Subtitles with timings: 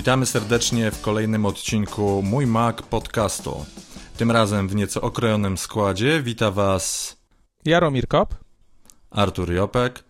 [0.00, 3.64] Witamy serdecznie w kolejnym odcinku Mój Mac podcastu.
[4.16, 7.16] Tym razem w nieco okrojonym składzie wita Was
[7.64, 8.34] Jaromir Kop,
[9.10, 10.04] Artur Jopek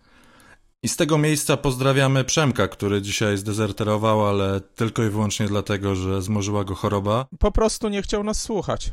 [0.83, 6.21] i z tego miejsca pozdrawiamy Przemka, który dzisiaj zdezerterował, ale tylko i wyłącznie dlatego, że
[6.21, 7.25] zmorzyła go choroba.
[7.39, 8.91] Po prostu nie chciał nas słuchać.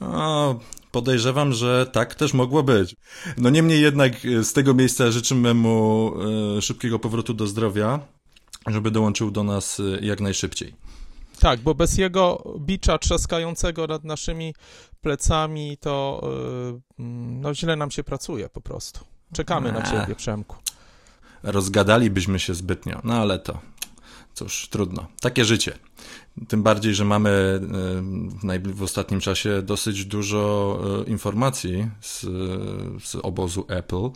[0.00, 0.58] No,
[0.92, 2.96] podejrzewam, że tak też mogło być.
[3.38, 6.12] No niemniej jednak z tego miejsca życzymy mu
[6.58, 8.00] e, szybkiego powrotu do zdrowia,
[8.66, 10.74] żeby dołączył do nas e, jak najszybciej.
[11.40, 14.54] Tak, bo bez jego bicza trzaskającego nad naszymi
[15.00, 16.20] plecami to
[16.98, 17.04] yy,
[17.40, 19.00] no źle nam się pracuje po prostu.
[19.32, 20.56] Czekamy na ciebie, Przemku.
[21.42, 23.60] Rozgadalibyśmy się zbytnio, no ale to
[24.34, 25.06] cóż, trudno.
[25.20, 25.78] Takie życie.
[26.48, 27.60] Tym bardziej, że mamy
[28.44, 32.20] e, w ostatnim czasie dosyć dużo e, informacji z,
[33.04, 34.10] z obozu Apple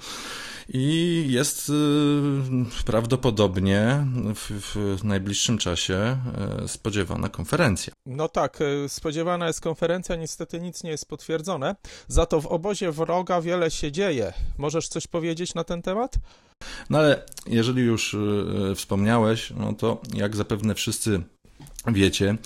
[0.69, 1.73] i jest e,
[2.85, 4.51] prawdopodobnie w,
[5.01, 6.17] w najbliższym czasie
[6.67, 7.93] spodziewana konferencja.
[8.07, 11.77] No tak, spodziewana jest konferencja, niestety nic nie jest potwierdzone.
[12.09, 14.33] Za to w obozie wroga wiele się dzieje.
[14.59, 16.15] Możesz coś powiedzieć na ten temat?
[16.91, 18.17] No ale jeżeli już
[18.75, 21.23] wspomniałeś, no to jak zapewne wszyscy
[21.87, 22.37] wiecie,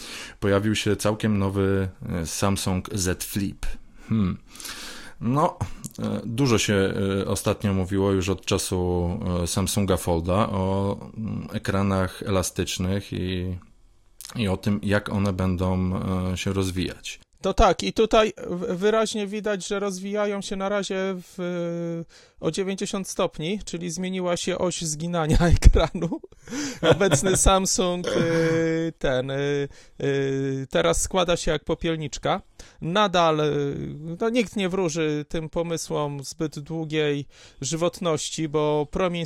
[0.41, 3.67] pojawił się całkiem nowy e, Samsung Z Flip.
[4.09, 4.39] Hmm.
[5.21, 5.59] No,
[5.99, 6.75] e, dużo się
[7.21, 9.11] e, ostatnio mówiło już od czasu
[9.47, 13.57] Samsunga Folda o mm, ekranach elastycznych i,
[14.37, 16.01] i o tym, jak one będą
[16.37, 17.21] się rozwijać.
[17.41, 18.33] To tak, i tutaj
[18.69, 20.97] wyraźnie widać, że rozwijają się na razie
[21.37, 22.05] w,
[22.41, 26.21] o 90 stopni, czyli zmieniła się oś zginania ekranu.
[26.83, 29.69] Obecny Samsung y, ten y,
[30.03, 32.43] y, teraz składa się jak popielniczka.
[32.81, 33.41] Nadal
[34.21, 37.27] no, nikt nie wróży tym pomysłom zbyt długiej
[37.61, 39.25] żywotności, bo promień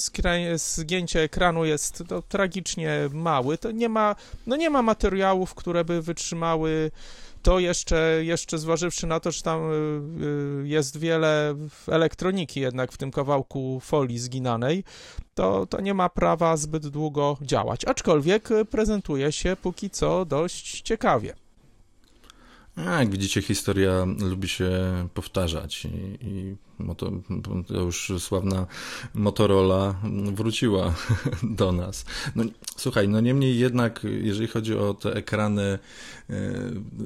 [0.56, 3.58] zgięcia ekranu jest no, tragicznie mały.
[3.58, 6.90] To nie ma, no, nie ma materiałów, które by wytrzymały
[7.42, 9.74] to jeszcze, jeszcze zważywszy na to, że tam y,
[10.64, 11.54] y, jest wiele
[11.88, 14.84] elektroniki jednak w tym kawałku folii zginanej,
[15.34, 17.84] to, to nie ma prawa zbyt długo działać.
[17.84, 21.41] Aczkolwiek prezentuje się póki co dość ciekawie.
[22.76, 24.70] A, jak widzicie, historia lubi się
[25.14, 25.88] powtarzać i,
[26.20, 26.56] i
[26.96, 27.12] to,
[27.66, 28.66] to już sławna
[29.14, 29.94] Motorola
[30.32, 30.94] wróciła
[31.42, 32.04] do nas.
[32.36, 32.44] No,
[32.76, 35.78] słuchaj, no niemniej jednak, jeżeli chodzi o te ekrany e,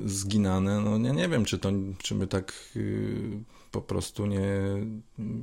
[0.05, 2.81] zginane, no ja nie wiem, czy to, czy my tak e,
[3.77, 4.41] po prostu nie,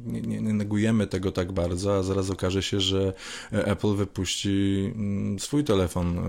[0.06, 3.14] nie, nie, negujemy tego tak bardzo, a zaraz okaże się, że
[3.52, 6.22] Apple wypuści mm, swój telefon, e,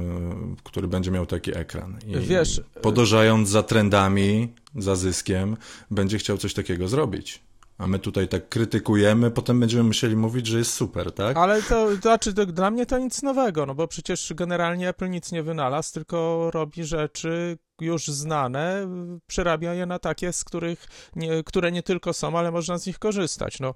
[0.65, 1.99] który będzie miał taki ekran.
[2.07, 5.57] I Wiesz, podążając za trendami, za zyskiem,
[5.91, 7.41] będzie chciał coś takiego zrobić.
[7.79, 11.37] A my tutaj tak krytykujemy, potem będziemy musieli mówić, że jest super, tak?
[11.37, 15.33] Ale to, znaczy, to, dla mnie to nic nowego, no bo przecież generalnie Apple nic
[15.33, 18.89] nie wynalazł, tylko robi rzeczy już znane,
[19.27, 20.87] przerabia je na takie, z których
[21.17, 23.61] nie, które nie tylko są, ale można z nich korzystać.
[23.61, 23.75] No,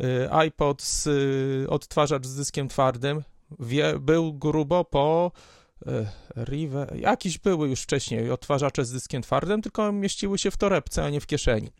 [0.00, 3.22] y, iPod z y, odtwarzacz z dyskiem twardym
[3.60, 5.32] wie, był grubo po
[6.36, 11.10] Rive, jakieś były już wcześniej odtwarzacze z dyskiem twardym, tylko mieściły się w torebce, a
[11.10, 11.70] nie w kieszeni.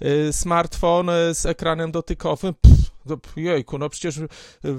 [0.00, 4.20] E, smartfon z ekranem dotykowym, pff, jejku, no przecież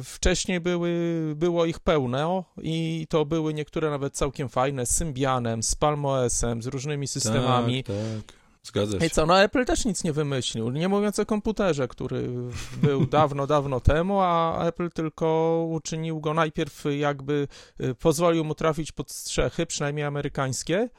[0.04, 0.94] wcześniej były,
[1.36, 6.68] było ich pełno i to były niektóre nawet całkiem fajne, z Symbianem, z PalmOS-em, z
[6.68, 7.84] różnymi systemami.
[7.84, 8.43] Tak, tak.
[8.64, 9.06] Zgadza się.
[9.06, 12.30] I co, no Apple też nic nie wymyślił, nie mówiąc o komputerze, który
[12.82, 17.48] był dawno, dawno temu, a Apple tylko uczynił go najpierw jakby,
[17.82, 20.90] y, pozwolił mu trafić pod strzechy, przynajmniej amerykańskie,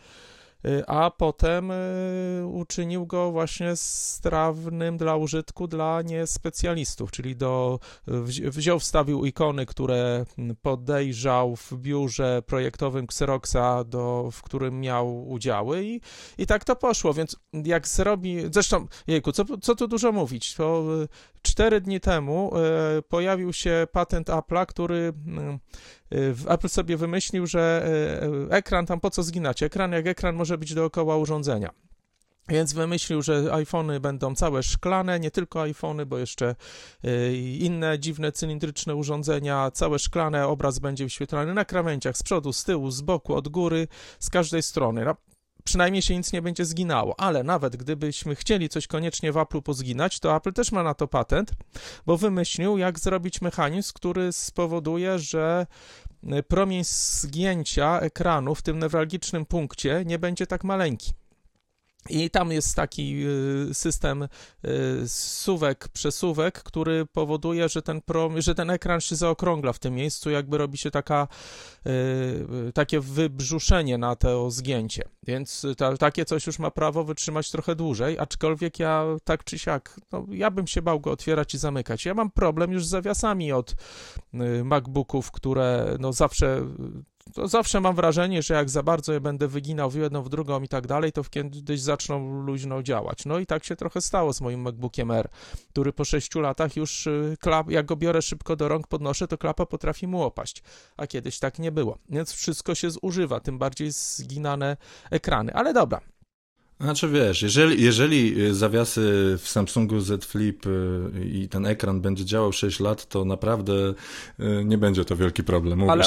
[0.86, 7.78] a potem y, uczynił go właśnie strawnym dla użytku dla niespecjalistów, czyli do,
[8.26, 10.24] wziął, wstawił ikony, które
[10.62, 16.00] podejrzał w biurze projektowym Xeroxa, do, w którym miał udziały i,
[16.38, 20.84] i tak to poszło, więc jak zrobi, zresztą, jejku, co, co tu dużo mówić, to
[21.02, 21.08] y,
[21.42, 22.52] cztery dni temu
[23.08, 25.12] pojawił się patent Apple'a, który
[26.48, 27.88] Apple sobie wymyślił, że
[28.50, 29.62] e, ekran tam po co zginać?
[29.62, 31.70] Ekran jak ekran może być dookoła urządzenia.
[32.48, 36.56] Więc wymyślił, że iPhony będą całe szklane, nie tylko iPhony, bo jeszcze
[37.04, 42.64] e, inne dziwne cylindryczne urządzenia, całe szklane, obraz będzie wyświetlany na krawędziach, z przodu, z
[42.64, 45.04] tyłu, z boku, od góry, z każdej strony.
[45.64, 50.20] Przynajmniej się nic nie będzie zginało, ale nawet gdybyśmy chcieli coś koniecznie w Apple pozginać,
[50.20, 51.50] to Apple też ma na to patent,
[52.06, 55.66] bo wymyślił, jak zrobić mechanizm, który spowoduje, że
[56.30, 61.12] e, promień zgięcia ekranu w tym newralgicznym punkcie nie będzie tak maleńki.
[62.10, 63.24] I tam jest taki
[63.70, 64.28] y, system y,
[65.08, 70.30] suwek, przesuwek, który powoduje, że ten, prom, że ten ekran się zaokrągla w tym miejscu,
[70.30, 71.28] jakby robi się taka,
[71.86, 75.04] y, takie wybrzuszenie na to zgięcie.
[75.26, 80.00] Więc ta, takie coś już ma prawo wytrzymać trochę dłużej, aczkolwiek ja tak czy siak,
[80.12, 82.04] no, ja bym się bał go otwierać i zamykać.
[82.04, 83.74] Ja mam problem już z zawiasami od
[84.64, 86.66] MacBooków, które no zawsze
[87.32, 90.62] to zawsze mam wrażenie, że jak za bardzo je będę wyginał w jedną, w drugą
[90.62, 93.26] i tak dalej, to kiedyś zaczną luźno działać.
[93.26, 95.28] No i tak się trochę stało z moim MacBookiem R,
[95.68, 99.38] który po 6 latach już, y, klap, jak go biorę szybko do rąk, podnoszę, to
[99.38, 100.62] klapa potrafi mu opaść,
[100.96, 101.98] a kiedyś tak nie było.
[102.08, 104.76] Więc wszystko się zużywa, tym bardziej zginane
[105.10, 105.54] ekrany.
[105.54, 106.00] Ale dobra,
[106.80, 109.00] znaczy wiesz, jeżeli, jeżeli y, zawiasy
[109.38, 110.70] w Samsungu Z Flip y,
[111.24, 113.72] i ten ekran będzie działał 6 lat, to naprawdę
[114.40, 116.04] y, nie będzie to wielki problem, ale,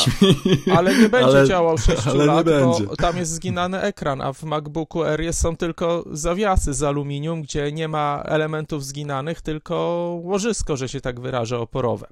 [0.77, 5.03] ale nie będzie ale, działał 6 lat, bo tam jest zginany ekran, a w MacBooku
[5.03, 9.75] Air są tylko zawiasy z aluminium, gdzie nie ma elementów zginanych, tylko
[10.23, 12.07] łożysko, że się tak wyrażę, oporowe.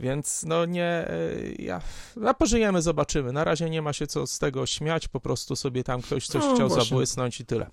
[0.00, 1.08] Więc no nie,
[1.58, 1.80] ja,
[2.26, 3.32] a pożyjemy, zobaczymy.
[3.32, 6.42] Na razie nie ma się co z tego śmiać, po prostu sobie tam ktoś coś
[6.42, 6.84] no, chciał właśnie.
[6.84, 7.70] zabłysnąć i tyle.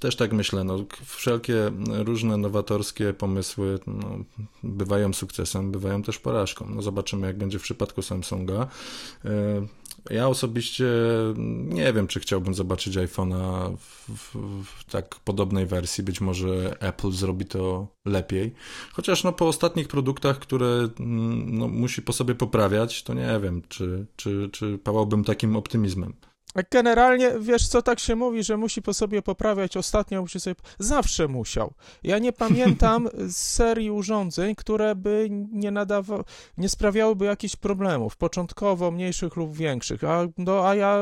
[0.00, 4.18] Też tak myślę, no, wszelkie różne nowatorskie pomysły no,
[4.62, 6.66] bywają sukcesem, bywają też porażką.
[6.68, 8.66] No, zobaczymy, jak będzie w przypadku Samsunga.
[10.10, 10.86] Ja osobiście
[11.68, 16.04] nie wiem, czy chciałbym zobaczyć iPhone'a w, w, w, tak podobnej wersji.
[16.04, 18.54] Być może Apple zrobi to lepiej.
[18.92, 23.62] Chociaż no, po ostatnich produktach, które mm, no, musi po sobie poprawiać, to nie wiem,
[23.68, 26.14] czy, czy, czy pałałbym takim optymizmem.
[26.70, 30.56] Generalnie, wiesz co, tak się mówi, że musi po sobie poprawiać, ostatnio musi sobie...
[30.78, 31.74] Zawsze musiał.
[32.02, 36.24] Ja nie pamiętam serii urządzeń, które by nie nadawały,
[36.56, 40.98] nie sprawiałyby jakichś problemów, początkowo mniejszych lub większych, a, no, a ja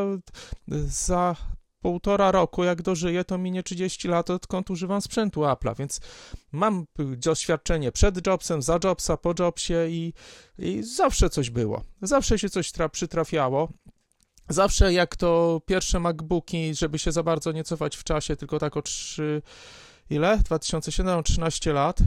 [0.87, 1.37] za
[1.83, 6.01] półtora roku, jak dożyję, to minie 30 lat, odkąd używam sprzętu Apple'a, więc
[6.53, 6.85] mam
[7.17, 10.13] doświadczenie przed Jobsem, za Jobsa, po Jobsie i,
[10.59, 11.83] i zawsze coś było.
[12.03, 13.69] Zawsze się coś tra- przytrafiało.
[14.53, 18.77] Zawsze jak to pierwsze MacBooki, żeby się za bardzo nie cofać w czasie, tylko tak
[18.77, 19.43] o 3,
[20.11, 20.39] ile?
[20.39, 21.99] 2007, 13 lat,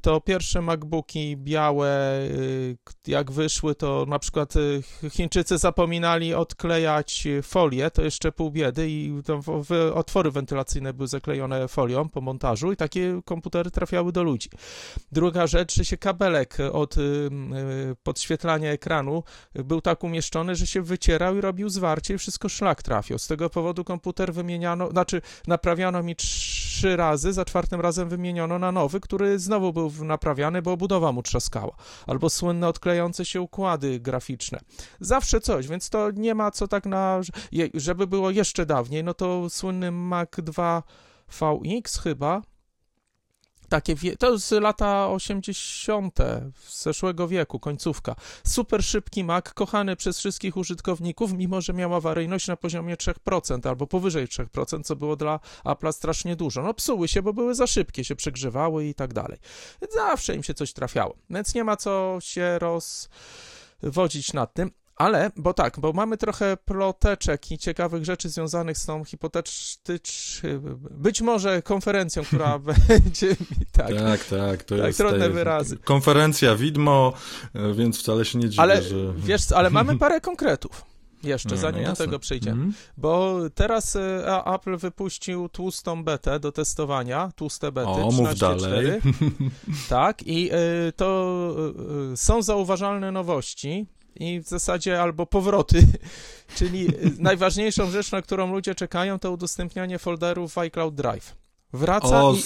[0.00, 7.90] to pierwsze MacBooki białe, y, jak wyszły, to na przykład y, Chińczycy zapominali odklejać folię,
[7.90, 9.22] to jeszcze pół biedy i
[9.94, 14.50] otwory wentylacyjne były zaklejone folią po montażu i takie komputery trafiały do ludzi.
[15.12, 17.30] Druga rzecz, że się kabelek od y,
[18.02, 19.22] podświetlania ekranu
[19.54, 23.18] był tak umieszczony, że się wycierał i robił zwarcie i wszystko szlak trafił.
[23.18, 28.72] Z tego powodu komputer wymieniano, znaczy naprawiano mi trzy razy, za czwartym razem wymieniono na
[28.72, 31.76] nowy, który znowu był naprawiany, bo obudowa mu trzaskała,
[32.06, 34.58] albo słynne odklejające się układy graficzne.
[35.00, 37.20] Zawsze coś, więc to nie ma co tak na...
[37.74, 40.82] Żeby było jeszcze dawniej, no to słynny Mac 2
[41.40, 42.42] VX chyba,
[43.68, 46.18] takie, to z lata 80.
[46.66, 48.14] z zeszłego wieku, końcówka.
[48.44, 53.86] Super szybki Mac, kochany przez wszystkich użytkowników, mimo że miał awaryjność na poziomie 3% albo
[53.86, 56.62] powyżej 3%, co było dla Apple'a strasznie dużo.
[56.62, 59.38] No psuły się, bo były za szybkie, się przegrzewały i tak dalej.
[59.94, 62.58] Zawsze im się coś trafiało, więc nie ma co się
[63.82, 64.70] rozwodzić nad tym.
[64.96, 70.48] Ale, bo tak, bo mamy trochę ploteczek i ciekawych rzeczy związanych z tą hipotetyczną,
[70.90, 72.58] być może konferencją, która
[72.88, 73.36] będzie
[73.72, 73.94] tak.
[73.94, 75.76] Tak, tak, to tak, jest trudne wyrazy.
[75.76, 77.12] Konferencja widmo,
[77.54, 78.96] e, więc wcale się nie dziwię, ale, że...
[79.16, 80.84] Wiesz, ale mamy parę konkretów.
[81.22, 82.62] Jeszcze, no, zanim no do tego przejdziemy.
[82.62, 82.74] Mm.
[82.96, 87.88] Bo teraz e, Apple wypuścił tłustą betę do testowania, tłuste bety.
[87.88, 89.00] O, mów dalej.
[89.88, 91.36] tak, i y, to
[92.16, 93.86] są zauważalne nowości,
[94.20, 95.86] i w zasadzie albo powroty,
[96.56, 101.34] czyli najważniejszą rzecz, na którą ludzie czekają, to udostępnianie folderów w iCloud Drive.
[101.72, 102.42] Wraca o, i...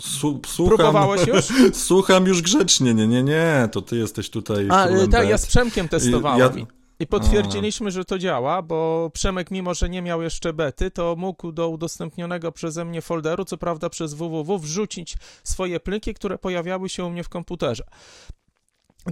[0.00, 1.44] Słucham, Próbowałeś już?
[1.86, 5.88] Słucham już grzecznie, nie, nie, nie, to ty jesteś tutaj A, tak, ja z Przemkiem
[5.88, 6.58] testowałem.
[6.58, 6.66] Ja...
[7.00, 11.52] I potwierdziliśmy, że to działa, bo Przemek, mimo że nie miał jeszcze bety, to mógł
[11.52, 17.04] do udostępnionego przeze mnie folderu, co prawda przez www, wrzucić swoje pliki, które pojawiały się
[17.04, 17.84] u mnie w komputerze.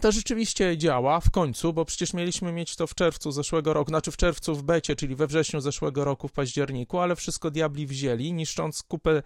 [0.01, 4.11] To rzeczywiście działa w końcu, bo przecież mieliśmy mieć to w czerwcu zeszłego roku, znaczy
[4.11, 8.33] w czerwcu w becie, czyli we wrześniu zeszłego roku, w październiku, ale wszystko diabli wzięli,
[8.33, 9.23] niszcząc kupę.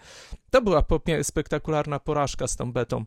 [0.50, 0.84] To była
[1.22, 3.04] spektakularna porażka z tą betą.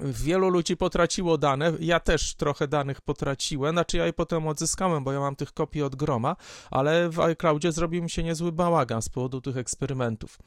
[0.00, 5.12] Wielu ludzi potraciło dane, ja też trochę danych potraciłem, znaczy ja je potem odzyskałem, bo
[5.12, 6.36] ja mam tych kopii od groma,
[6.70, 10.38] ale w iCloudzie zrobił mi się niezły bałagan z powodu tych eksperymentów.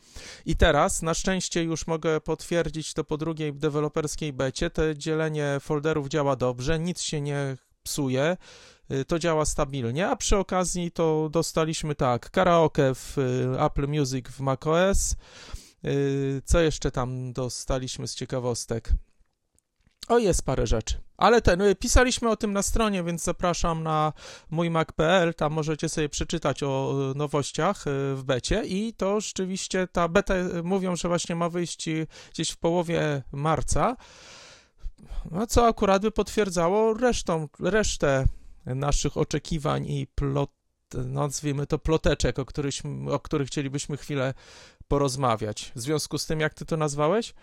[0.45, 6.07] I teraz, na szczęście już mogę potwierdzić to po drugiej deweloperskiej becie, te dzielenie folderów
[6.07, 8.37] działa dobrze, nic się nie psuje,
[9.07, 13.17] to działa stabilnie, a przy okazji to dostaliśmy tak, karaoke w
[13.59, 15.15] Apple Music w macOS,
[16.45, 18.91] co jeszcze tam dostaliśmy z ciekawostek?
[20.09, 21.01] O, jest parę rzeczy.
[21.17, 24.13] Ale ten, y, pisaliśmy o tym na stronie, więc zapraszam na
[24.49, 29.87] mój mac.pl, tam możecie sobie przeczytać o y, nowościach y, w becie i to rzeczywiście
[29.87, 31.89] ta beta, mówią, że właśnie ma wyjść
[32.33, 33.95] gdzieś w połowie marca,
[35.31, 38.25] no co akurat by potwierdzało resztą, resztę
[38.65, 40.51] naszych oczekiwań i plot,
[40.93, 42.75] nazwijmy to ploteczek, o, których,
[43.11, 44.33] o których chcielibyśmy chwilę
[44.87, 45.71] porozmawiać.
[45.75, 47.33] W związku z tym, jak ty to nazwałeś?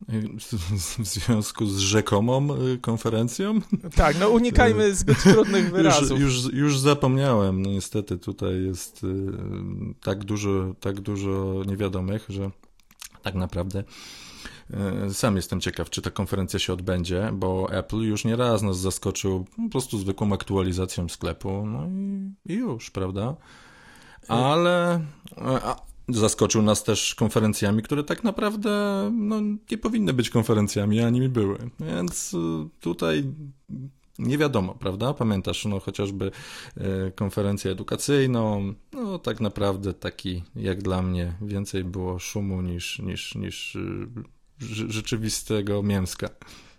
[0.98, 3.60] w związku z rzekomą y, konferencją?
[3.94, 6.20] Tak, no unikajmy y, zbyt trudnych wyrazów.
[6.20, 9.08] Już, już, już zapomniałem, no niestety tutaj jest y,
[10.02, 12.50] tak dużo, tak dużo niewiadomych, że
[13.22, 13.84] tak naprawdę
[15.12, 19.46] sam jestem ciekaw, czy ta konferencja się odbędzie, bo Apple już nie raz nas zaskoczył
[19.56, 23.36] po prostu zwykłą aktualizacją sklepu, no i, i już, prawda?
[24.28, 25.00] Ale...
[25.36, 25.76] A,
[26.08, 28.70] Zaskoczył nas też konferencjami, które tak naprawdę
[29.14, 31.58] no, nie powinny być konferencjami, a nimi były.
[31.80, 32.38] Więc y,
[32.80, 33.24] tutaj
[34.18, 35.14] nie wiadomo, prawda?
[35.14, 36.30] Pamiętasz, no chociażby
[36.76, 43.34] y, konferencję edukacyjną, no tak naprawdę taki, jak dla mnie, więcej było szumu niż, niż,
[43.34, 44.08] niż y,
[44.88, 46.28] rzeczywistego mięska.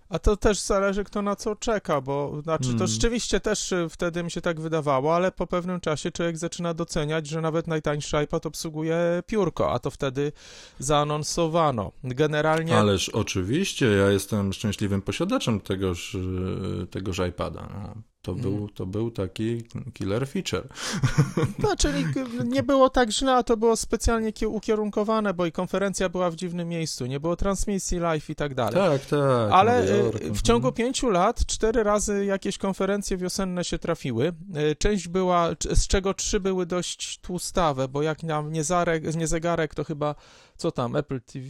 [0.10, 2.88] A to też zależy, kto na co czeka, bo znaczy to hmm.
[2.88, 7.28] rzeczywiście też y, wtedy mi się tak wydawało, ale po pewnym czasie człowiek zaczyna doceniać,
[7.28, 10.32] że nawet najtańszy iPad obsługuje piórko, a to wtedy
[10.80, 11.92] zaanonsowano.
[12.04, 12.78] Generalnie.
[12.78, 17.94] Ależ oczywiście, ja jestem szczęśliwym posiadaczem tegoż, y, tegoż iPada.
[18.27, 18.43] To, mm.
[18.43, 20.67] był, to był taki killer feature.
[21.60, 22.05] No, czyli
[22.46, 26.69] nie było tak źle, a to było specjalnie ukierunkowane, bo i konferencja była w dziwnym
[26.69, 28.74] miejscu, nie było transmisji live i tak dalej.
[28.74, 29.51] Tak, tak.
[29.51, 30.36] Ale y, w mhm.
[30.36, 34.34] ciągu pięciu lat cztery razy jakieś konferencje wiosenne się trafiły.
[34.72, 39.27] Y, część była, z czego trzy były dość tłustawe, bo jak nam nie, zarek, nie
[39.27, 40.15] zegarek, to chyba,
[40.57, 41.46] co tam, Apple TV?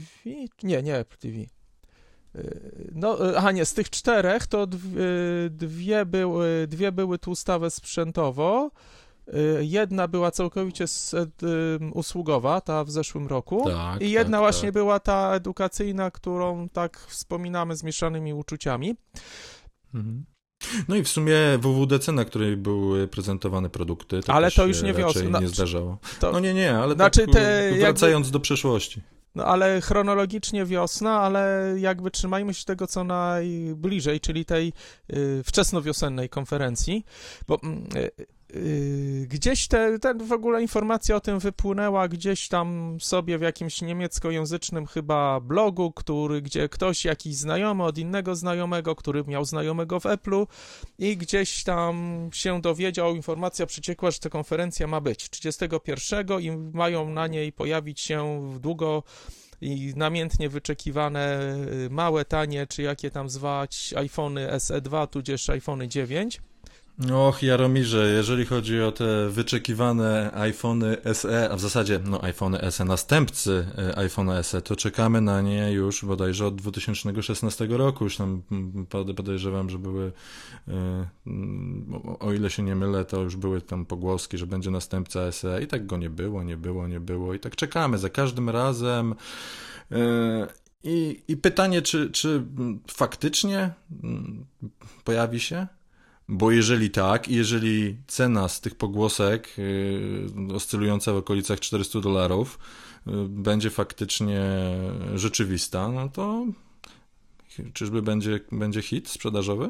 [0.64, 1.57] Nie, nie Apple TV.
[2.92, 4.68] No, aha nie, z tych czterech to
[5.50, 8.72] dwie były, dwie były tłustawe sprzętowo,
[9.60, 10.86] jedna była całkowicie
[11.94, 14.74] usługowa, ta w zeszłym roku tak, i jedna tak, właśnie tak.
[14.74, 18.96] była ta edukacyjna, którą tak wspominamy z mieszanymi uczuciami.
[19.94, 20.26] Mhm.
[20.88, 24.94] No i w sumie WWDC, na której były prezentowane produkty, to ale to już nie
[24.94, 25.40] wiosna.
[25.40, 25.98] nie zdarzało.
[26.20, 26.32] To...
[26.32, 28.34] No nie, nie, ale znaczy tak, te, wracając jakby...
[28.34, 29.02] do przeszłości.
[29.38, 34.74] No ale chronologicznie wiosna, ale jakby trzymajmy się tego, co najbliżej, czyli tej
[35.14, 37.06] y, wczesnowiosennej konferencji,
[37.48, 37.56] bo
[37.96, 38.37] y, y,
[39.48, 45.40] gdzieś te, w ogóle informacja o tym wypłynęła gdzieś tam sobie w jakimś niemieckojęzycznym chyba
[45.40, 50.48] blogu, który, gdzie ktoś, jakiś znajomy od innego znajomego, który miał znajomego w Apple'u
[51.00, 57.10] i gdzieś tam się dowiedział, informacja przeciekła, że ta konferencja ma być 31 i mają
[57.10, 59.04] na niej pojawić się długo
[59.62, 66.42] i namiętnie wyczekiwane y, małe, tanie, czy jakie tam zwać, iPhony SE2, tudzież iPhony 9.
[67.06, 72.86] Och, Jaromirze, jeżeli chodzi o te wyczekiwane iPhony SE, a w zasadzie no iPhony SE,
[72.86, 78.04] następcy e, iPhone SE, to czekamy na nie już bodajże od 2016 roku.
[78.04, 78.42] Już tam
[79.16, 80.12] podejrzewam, że były,
[80.68, 81.08] e,
[82.20, 85.68] o ile się nie mylę, to już były tam pogłoski, że będzie następca SE i
[85.68, 89.16] tak go nie było, nie było, nie było i tak czekamy za każdym razem.
[89.92, 90.48] E,
[90.84, 92.44] I, i pytanie, czy, czy
[92.88, 93.74] faktycznie
[94.04, 94.46] mm,
[95.04, 95.68] pojawi się?
[96.30, 102.60] Bo jeżeli tak, jeżeli cena z tych pogłosek yy, oscylująca w okolicach 400 dolarów
[103.06, 104.42] yy, będzie faktycznie
[105.16, 106.46] rzeczywista, no to
[107.74, 109.70] czyżby będzie, będzie hit sprzedażowy?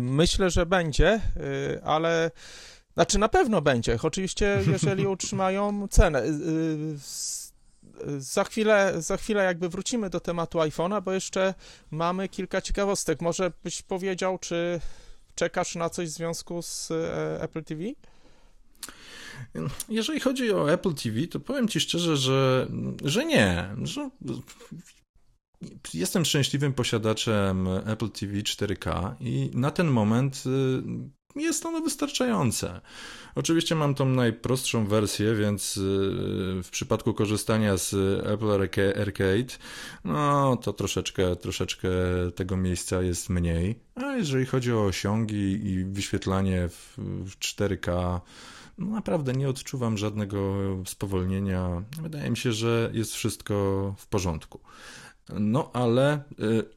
[0.00, 2.30] Myślę, że będzie, yy, ale
[2.94, 3.98] znaczy na pewno będzie.
[4.02, 6.26] Oczywiście, jeżeli utrzymają cenę.
[6.26, 6.98] Yy,
[8.18, 11.54] za chwilę, za chwilę jakby wrócimy do tematu iPhone'a, bo jeszcze
[11.90, 13.20] mamy kilka ciekawostek.
[13.20, 14.80] Może byś powiedział, czy
[15.34, 17.82] Czekasz na coś w związku z e, Apple TV?
[19.88, 22.68] Jeżeli chodzi o Apple TV, to powiem Ci szczerze, że,
[23.04, 23.68] że nie.
[23.82, 24.10] Że
[25.94, 30.82] jestem szczęśliwym posiadaczem Apple TV 4K i na ten moment y,
[31.36, 32.80] jest ono wystarczające.
[33.34, 35.80] Oczywiście mam tą najprostszą wersję, więc y,
[36.62, 37.94] w przypadku korzystania z
[38.26, 38.50] Apple
[39.00, 39.58] Arcade,
[40.04, 41.88] no to troszeczkę, troszeczkę
[42.34, 43.78] tego miejsca jest mniej.
[43.94, 46.98] A jeżeli chodzi o osiągi i wyświetlanie w
[47.38, 48.20] 4K,
[48.78, 51.82] no naprawdę nie odczuwam żadnego spowolnienia.
[52.02, 53.54] Wydaje mi się, że jest wszystko
[53.98, 54.60] w porządku.
[55.28, 56.22] No, ale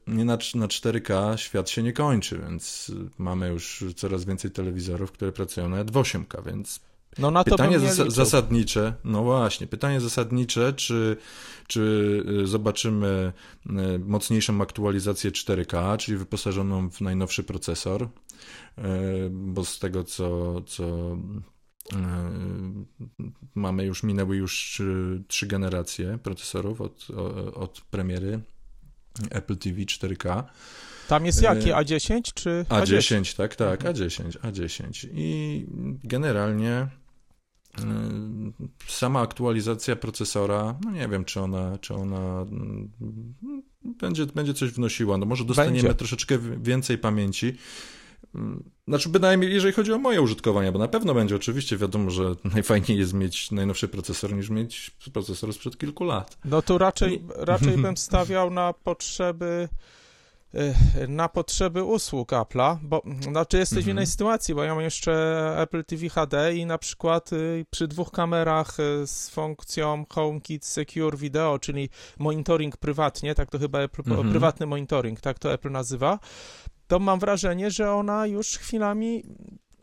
[0.06, 5.32] nie na, na 4K świat się nie kończy, więc mamy już coraz więcej telewizorów, które
[5.32, 6.80] pracują nawet w 8K, więc
[7.18, 11.16] no na pytanie zas zasadnicze, no właśnie, pytanie zasadnicze, czy,
[11.66, 11.80] czy
[12.42, 13.32] y, zobaczymy
[13.66, 18.08] y, mocniejszą aktualizację 4K, czyli wyposażoną w najnowszy procesor, y,
[19.30, 21.16] bo z tego co, co
[23.54, 27.08] mamy już, minęły już trzy, trzy generacje procesorów od,
[27.54, 28.40] od premiery
[29.30, 30.42] Apple TV 4K.
[31.08, 31.72] Tam jest jaki?
[31.72, 32.82] A10 czy A10?
[32.84, 35.08] A10, tak, tak, A10, A10.
[35.12, 35.66] I
[36.04, 36.88] generalnie
[37.78, 37.82] y,
[38.88, 42.90] sama aktualizacja procesora, no nie wiem, czy ona, czy ona mm,
[43.84, 45.18] będzie, będzie coś wnosiła.
[45.18, 45.94] No może dostaniemy będzie.
[45.94, 47.56] troszeczkę więcej pamięci.
[48.34, 52.34] Mm, znaczy, bynajmniej jeżeli chodzi o moje użytkowanie, bo na pewno będzie oczywiście wiadomo, że
[52.54, 56.38] najfajniej jest mieć najnowszy procesor niż mieć procesor sprzed kilku lat.
[56.44, 59.68] No to raczej, raczej bym stawiał na potrzeby
[60.54, 64.06] Y, na potrzeby usług Apple'a, bo znaczy jesteś w innej mhm.
[64.06, 68.80] sytuacji, bo ja mam jeszcze Apple TV HD i na przykład y, przy dwóch kamerach
[68.80, 74.30] y, z funkcją HomeKit Secure Video, czyli monitoring prywatnie, tak to chyba Apple, mhm.
[74.30, 76.18] prywatny monitoring, tak to Apple nazywa,
[76.88, 79.22] to mam wrażenie, że ona już chwilami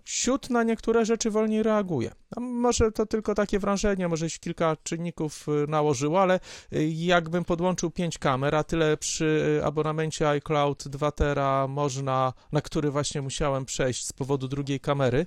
[0.06, 2.12] siód na niektóre rzeczy wolniej reaguje.
[2.36, 6.40] A może to tylko takie wrażenie, może się kilka czynników y, nałożyło, ale
[6.74, 12.92] y, jakbym podłączył pięć kamer, a tyle przy abonamencie iCloud 2 tera można, na który
[12.92, 15.26] właśnie musiałem przejść z powodu drugiej kamery,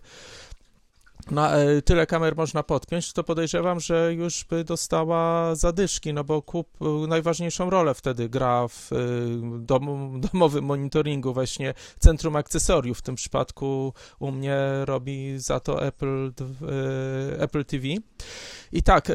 [1.31, 6.43] na e, tyle kamer można podpiąć, to podejrzewam, że już by dostała zadyszki, no bo
[6.43, 8.97] kup e, najważniejszą rolę wtedy gra w e,
[9.59, 9.89] dom,
[10.33, 12.99] domowym monitoringu, właśnie centrum akcesoriów.
[12.99, 16.33] W tym przypadku u mnie robi za to Apple,
[17.39, 17.87] Apple TV.
[18.73, 19.13] I tak,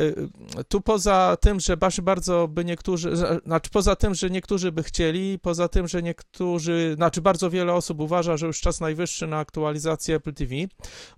[0.68, 5.68] tu poza tym, że bardzo by niektórzy, znaczy poza tym, że niektórzy by chcieli, poza
[5.68, 10.34] tym, że niektórzy, znaczy bardzo wiele osób uważa, że już czas najwyższy na aktualizację Apple
[10.34, 10.56] TV,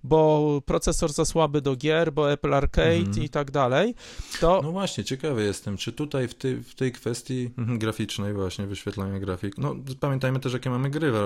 [0.04, 3.22] bo procesor za słaby do gier, bo Apple Arcade mm.
[3.22, 3.94] i tak dalej,
[4.40, 4.60] to...
[4.62, 7.50] No właśnie, ciekawy jestem, czy tutaj w tej, w tej kwestii
[7.82, 11.16] graficznej właśnie, wyświetlania grafik, no pamiętajmy też, jakie mamy gry w,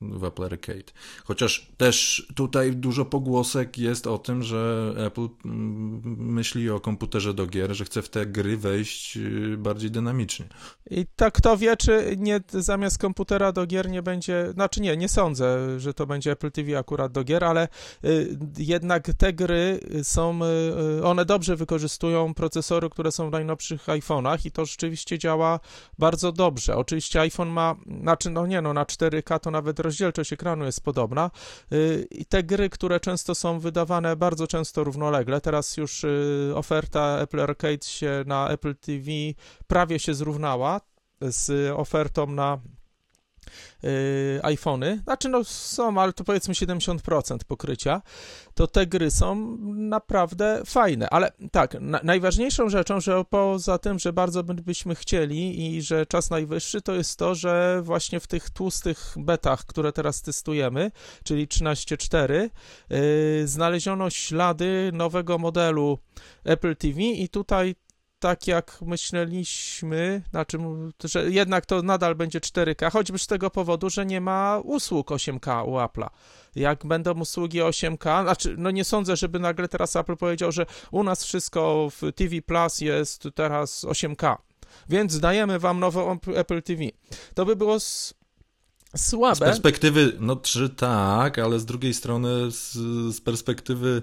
[0.00, 0.92] w Apple Arcade.
[1.24, 7.74] Chociaż też tutaj dużo pogłosek jest o tym, że Apple myśli o komputerze do gier,
[7.74, 10.46] że chce w te gry wejść y, bardziej dynamicznie.
[10.90, 15.08] I tak kto wie, czy nie zamiast komputera do gier nie będzie, znaczy nie, nie
[15.08, 17.68] sądzę, że to będzie Apple TV akurat do gier, ale
[18.04, 18.36] y,
[18.70, 20.40] jednak te gry są,
[20.98, 25.60] y, one dobrze wykorzystują procesory, które są w najnowszych iPhone'ach i to rzeczywiście działa
[25.98, 26.76] bardzo dobrze.
[26.76, 31.30] Oczywiście iPhone ma, znaczy no nie no, na 4K to nawet rozdzielczość ekranu jest podobna
[32.10, 36.06] i te gry, które często są wydawane bardzo często równolegle, teraz już
[36.54, 39.10] oferta Apple Arcade się na Apple TV
[39.66, 40.80] prawie się zrównała
[41.20, 42.58] z ofertą na
[43.82, 43.90] yy,
[44.42, 48.02] iPhony, znaczy no są, ale to powiedzmy 70% pokrycia,
[48.54, 54.12] to te gry są naprawdę fajne, ale tak, na, najważniejszą rzeczą, że poza tym, że
[54.12, 59.14] bardzo byśmy chcieli i że czas najwyższy, to jest to, że właśnie w tych tłustych
[59.16, 60.90] betach, które teraz testujemy,
[61.24, 62.50] czyli 13.4,
[62.90, 65.98] yy, znaleziono ślady nowego modelu
[66.44, 67.74] Apple TV i tutaj
[68.20, 70.58] tak jak myśleliśmy, znaczy,
[71.04, 75.68] że jednak to nadal będzie 4K, choćby z tego powodu, że nie ma usług 8K
[75.68, 76.08] u Apple'a.
[76.54, 81.02] Jak będą usługi 8K, znaczy, no nie sądzę, żeby nagle teraz Apple powiedział, że u
[81.02, 84.36] nas wszystko w TV Plus jest teraz 8K,
[84.88, 86.82] więc dajemy wam nową Apple TV.
[87.34, 87.78] To by było
[88.96, 89.36] słabe.
[89.36, 92.72] Z perspektywy, no czy tak, ale z drugiej strony z,
[93.14, 94.02] z perspektywy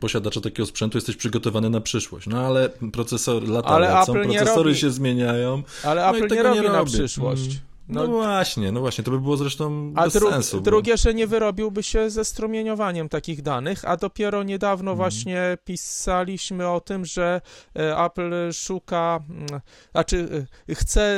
[0.00, 2.26] posiadacza takiego sprzętu jesteś przygotowany na przyszłość.
[2.26, 5.62] No ale procesor lata ale lecą, procesory robi, się zmieniają.
[5.84, 7.60] Ale no Apple nie robi, nie robi na przyszłość.
[7.88, 10.60] No, no, właśnie, no właśnie, to by było zresztą a bez dru sensu.
[10.60, 10.96] Drugie, bo...
[10.96, 14.96] że nie wyrobiłby się ze strumieniowaniem takich danych, a dopiero niedawno mm.
[14.96, 17.40] właśnie pisaliśmy o tym, że
[17.76, 19.46] e, Apple szuka, mm,
[19.92, 21.16] znaczy e, chce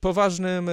[0.00, 0.72] poważnym e,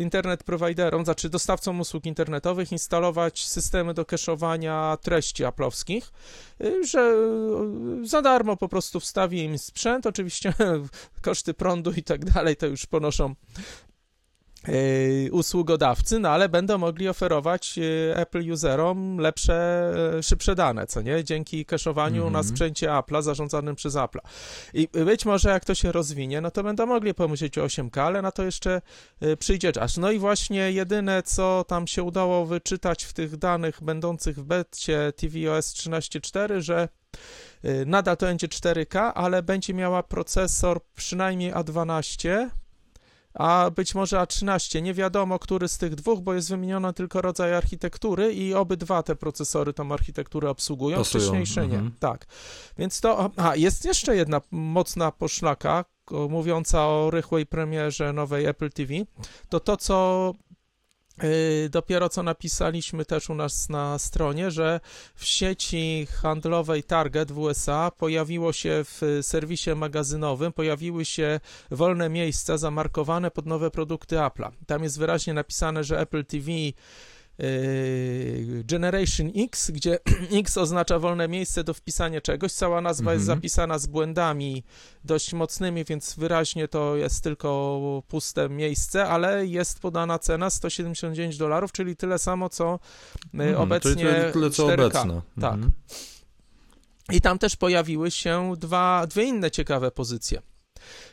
[0.00, 6.12] internet prowajderom, znaczy dostawcom usług internetowych instalować systemy do cache'owania treści aplowskich,
[6.82, 7.14] że
[8.02, 10.54] za darmo po prostu wstawi im sprzęt, oczywiście
[11.22, 13.34] koszty prądu i tak dalej to już ponoszą
[15.32, 21.24] usługodawcy, no ale będą mogli oferować yy, Apple userom lepsze, yy, szybsze dane, co nie?
[21.24, 22.32] Dzięki cachowaniu mm -hmm.
[22.32, 22.54] na mhm.
[22.54, 24.20] sprzęcie Apple'a zarządzanym przez Apple'a.
[24.74, 28.22] I być może jak to się rozwinie, no to będą mogli pomyśleć o 8K, ale
[28.22, 28.82] na to jeszcze
[29.38, 29.96] przyjdzie czas.
[29.96, 35.12] No i właśnie jedyne, co tam się udało wyczytać w tych danych będących w becie
[35.16, 36.88] tvOS 13.4, że
[37.86, 42.48] nadal to będzie 4K, ale będzie miała procesor przynajmniej A12,
[43.38, 44.82] a być może A13.
[44.82, 49.16] Nie wiadomo, który z tych dwóch, bo jest wymieniony tylko rodzaj architektury i obydwa te
[49.16, 51.22] procesory tą architekturę obsługują, Pasują.
[51.24, 51.74] wcześniejsze nie.
[51.74, 51.92] Mhm.
[52.00, 52.26] Tak.
[52.78, 55.84] Więc to, a jest jeszcze jedna mocna poszlaka,
[56.28, 58.94] mówiąca o rychłej premierze nowej Apple TV,
[59.48, 60.32] to to, co
[61.70, 64.80] dopiero co napisaliśmy też u nas na stronie, że
[65.14, 72.58] w sieci handlowej Target w USA pojawiło się w serwisie magazynowym, pojawiły się wolne miejsca
[72.58, 74.50] zamarkowane pod nowe produkty Apple'a.
[74.66, 76.50] Tam jest wyraźnie napisane, że Apple TV
[78.64, 79.98] Generation X, gdzie
[80.42, 82.52] X oznacza wolne miejsce do wpisania czegoś.
[82.52, 83.16] Cała nazwa mhm.
[83.16, 84.64] jest zapisana z błędami
[85.04, 91.72] dość mocnymi, więc wyraźnie to jest tylko puste miejsce, ale jest podana cena 179 dolarów,
[91.72, 92.78] czyli tyle samo co
[93.34, 93.94] mhm, obecnie.
[93.94, 94.74] Tyle, tyle co 4K.
[94.74, 95.22] obecne.
[95.40, 95.54] Tak.
[95.54, 95.72] Mhm.
[97.12, 100.42] I tam też pojawiły się dwa, dwie inne ciekawe pozycje.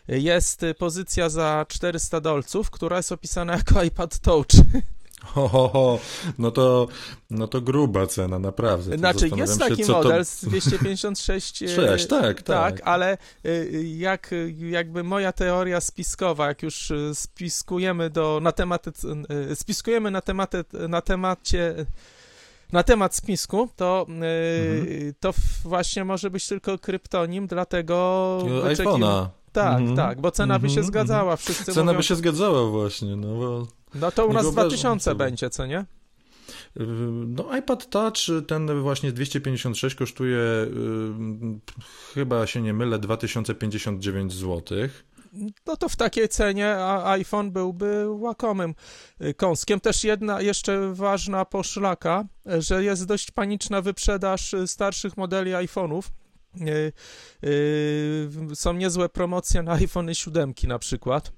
[0.07, 4.47] Jest pozycja za 400 dolców, która jest opisana jako iPad Touch.
[5.33, 5.99] Ho, ho, ho.
[6.37, 6.87] No, to,
[7.29, 8.97] no to gruba cena, naprawdę.
[8.97, 10.25] Znaczy, jest taki model to...
[10.25, 11.57] z 256.
[11.57, 12.81] 6, e, tak, tak, tak.
[12.83, 13.49] ale e,
[13.83, 18.85] jak, jakby moja teoria spiskowa, jak już e, spiskujemy do, na temat,
[19.55, 21.85] spiskujemy na tematy, na temacie
[22.71, 25.13] na temat spisku, to, mhm.
[25.19, 25.33] to
[25.63, 28.39] właśnie może być tylko kryptonim, dlatego...
[28.63, 29.27] iPhone'a.
[29.53, 29.95] Tak, mhm.
[29.95, 30.87] tak, bo cena by się mhm, mhm.
[30.87, 31.35] zgadzała.
[31.35, 31.97] Wszyscy cena mówią...
[31.97, 33.67] by się zgadzała właśnie, no bo...
[33.95, 35.85] No to u nas 2000 będzie, co nie?
[37.27, 41.59] No iPad Touch, ten właśnie 256 kosztuje, yy,
[42.13, 44.77] chyba się nie mylę, 2059 zł.
[45.65, 48.75] No to w takiej cenie iPhone byłby łakomym
[49.21, 49.79] y, kąskiem.
[49.79, 52.25] Też jedna jeszcze ważna poszlaka,
[52.59, 56.03] że jest dość paniczna wyprzedaż y, starszych modeli iPhone'ów.
[56.55, 56.93] Yy,
[57.41, 61.31] yy, są niezłe promocje na iPhone 7 na przykład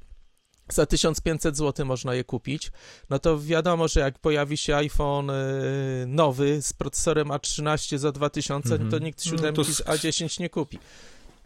[0.70, 2.72] za 1500 zł można je kupić,
[3.10, 5.34] no to wiadomo, że jak pojawi się iPhone y,
[6.08, 8.92] nowy z procesorem A13 za 2000, mm -hmm.
[8.92, 10.80] to nikt 7 no z A10 nie kupi.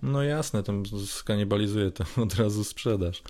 [0.01, 0.73] No jasne, to
[1.07, 3.23] skanibalizuje to od razu sprzedaż.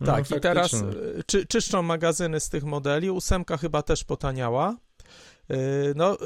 [0.00, 4.76] No, tak, i teraz y, czy, czyszczą magazyny z tych modeli, ósemka chyba też potaniała.
[5.50, 6.16] Y, no,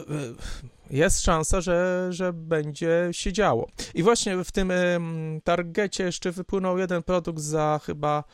[0.91, 3.69] jest szansa, że, że będzie się działo.
[3.95, 4.73] I właśnie w tym
[5.45, 8.25] targecie jeszcze wypłynął jeden produkt za chyba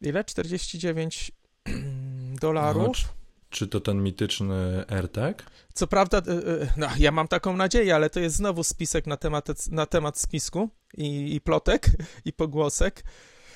[0.00, 0.24] ile?
[0.24, 1.32] 49
[2.40, 2.86] dolarów.
[2.86, 3.12] No,
[3.50, 5.42] czy to ten mityczny AirTag?
[5.74, 9.16] Co prawda, y, y, no, ja mam taką nadzieję, ale to jest znowu spisek na
[9.16, 11.90] temat, na temat spisku i, i plotek,
[12.24, 13.04] i pogłosek.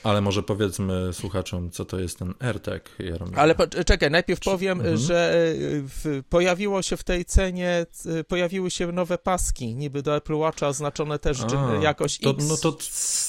[0.02, 3.38] Ale może powiedzmy słuchaczom, co to jest ten AirTag, Jaromir.
[3.40, 3.54] Ale
[3.86, 4.96] czekaj, najpierw powiem, mhm.
[4.96, 5.46] że e,
[5.82, 7.86] w, pojawiło się w tej cenie,
[8.28, 12.48] pojawiły się nowe paski, niby do Apple Watcha oznaczone też A, jakoś to, X.
[12.48, 12.76] No to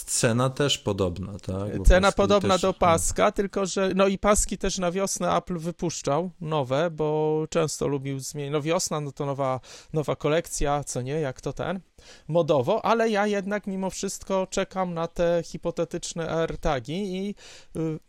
[0.06, 1.78] cena też podobna, tak?
[1.78, 5.58] Bo cena podobna też, do paska, tylko że, no i paski też na wiosnę Apple
[5.58, 9.60] wypuszczał, nowe, bo często lubił zmienić, no wiosna, no to nowa,
[9.94, 11.80] nowa kolekcja, co nie, jak to ten
[12.28, 17.36] modowo, ale ja jednak mimo wszystko czekam na te hipotetyczne AirTagi i
[17.76, 18.00] y,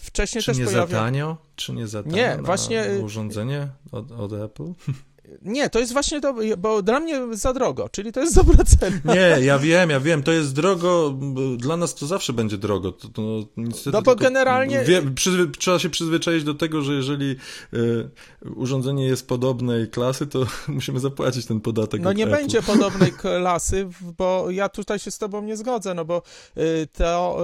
[0.00, 0.86] wcześniej czy też nie pojawia...
[0.86, 1.36] za tanio?
[1.56, 2.86] Czy nie za tanio nie, właśnie...
[2.86, 4.72] Y, urządzenie od, od Apple?
[5.42, 9.14] Nie, to jest właśnie to, bo dla mnie za drogo, czyli to jest dobra cena.
[9.14, 11.14] Nie, ja wiem, ja wiem, to jest drogo,
[11.56, 12.92] dla nas to zawsze będzie drogo.
[12.92, 13.22] To, to
[13.56, 14.84] niestety no bo generalnie...
[14.84, 17.36] Wie, przy, trzeba się przyzwyczaić do tego, że jeżeli
[17.74, 18.10] y,
[18.56, 22.00] urządzenie jest podobnej klasy, to musimy zapłacić ten podatek.
[22.00, 22.36] No nie Apple.
[22.36, 23.88] będzie podobnej klasy,
[24.18, 26.22] bo ja tutaj się z tobą nie zgodzę, no bo
[26.56, 27.38] y, to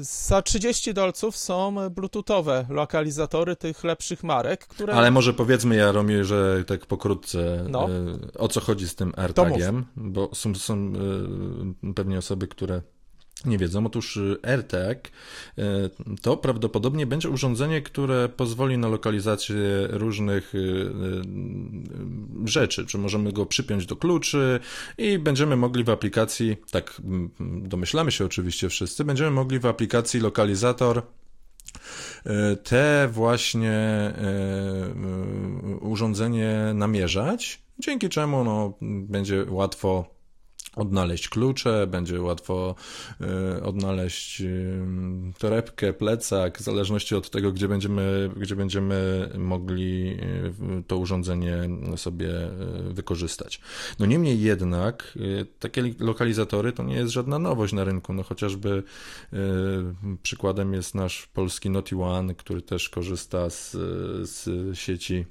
[0.00, 4.94] y, za 30 dolców są bluetoothowe lokalizatory tych lepszych marek, które...
[4.94, 7.88] Ale może powiedzmy, Jaromir, że tak pokrótce, no.
[7.90, 10.92] E, o co chodzi z tym AirTagiem, bo są, są
[11.84, 12.82] e, pewnie osoby, które
[13.44, 13.86] nie wiedzą.
[13.86, 15.10] Otóż e, AirTag
[16.22, 19.56] to prawdopodobnie będzie urządzenie, które pozwoli na lokalizację
[19.90, 20.52] różnych
[22.44, 24.60] rzeczy, czy możemy go przypiąć do kluczy
[24.98, 27.02] i będziemy mogli w aplikacji, tak
[27.40, 31.02] domyślamy się oczywiście wszyscy, będziemy mogli w aplikacji lokalizator
[32.64, 40.13] te właśnie e, e, urządzenie namierzać, dzięki czemu no, będzie łatwo
[40.76, 42.74] odnaleźć klucze, będzie łatwo
[43.58, 44.82] y, odnaleźć y,
[45.38, 50.18] torebkę, plecak, w zależności od tego, gdzie będziemy, gdzie będziemy mogli
[50.86, 51.56] to urządzenie
[51.96, 52.30] sobie
[52.90, 53.60] wykorzystać.
[53.98, 55.18] No niemniej jednak
[55.58, 58.82] takie lokalizatory to nie jest żadna nowość na rynku, no chociażby
[60.22, 63.72] przykładem jest nasz polski Noty One, który też korzysta z,
[64.30, 65.26] z sieci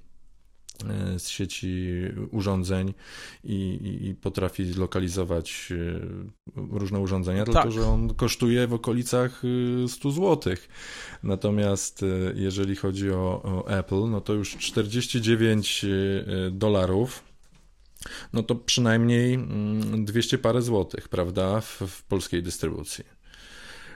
[1.18, 1.90] z sieci
[2.32, 2.94] urządzeń
[3.44, 6.00] i, i, i, potrafi lokalizować e,
[6.56, 7.54] różne urządzenia, tak.
[7.54, 9.42] tylko że on kosztuje w okolicach
[9.88, 10.56] 100 e, zł.
[11.24, 12.06] Natomiast
[12.36, 15.86] jeżeli chodzi o, o Apple, no to już 49
[16.52, 17.24] dolarów
[18.34, 19.40] no to przynajmniej
[19.98, 23.04] 200 mm, parę złotych, prawda, w, w polskiej dystrybucji.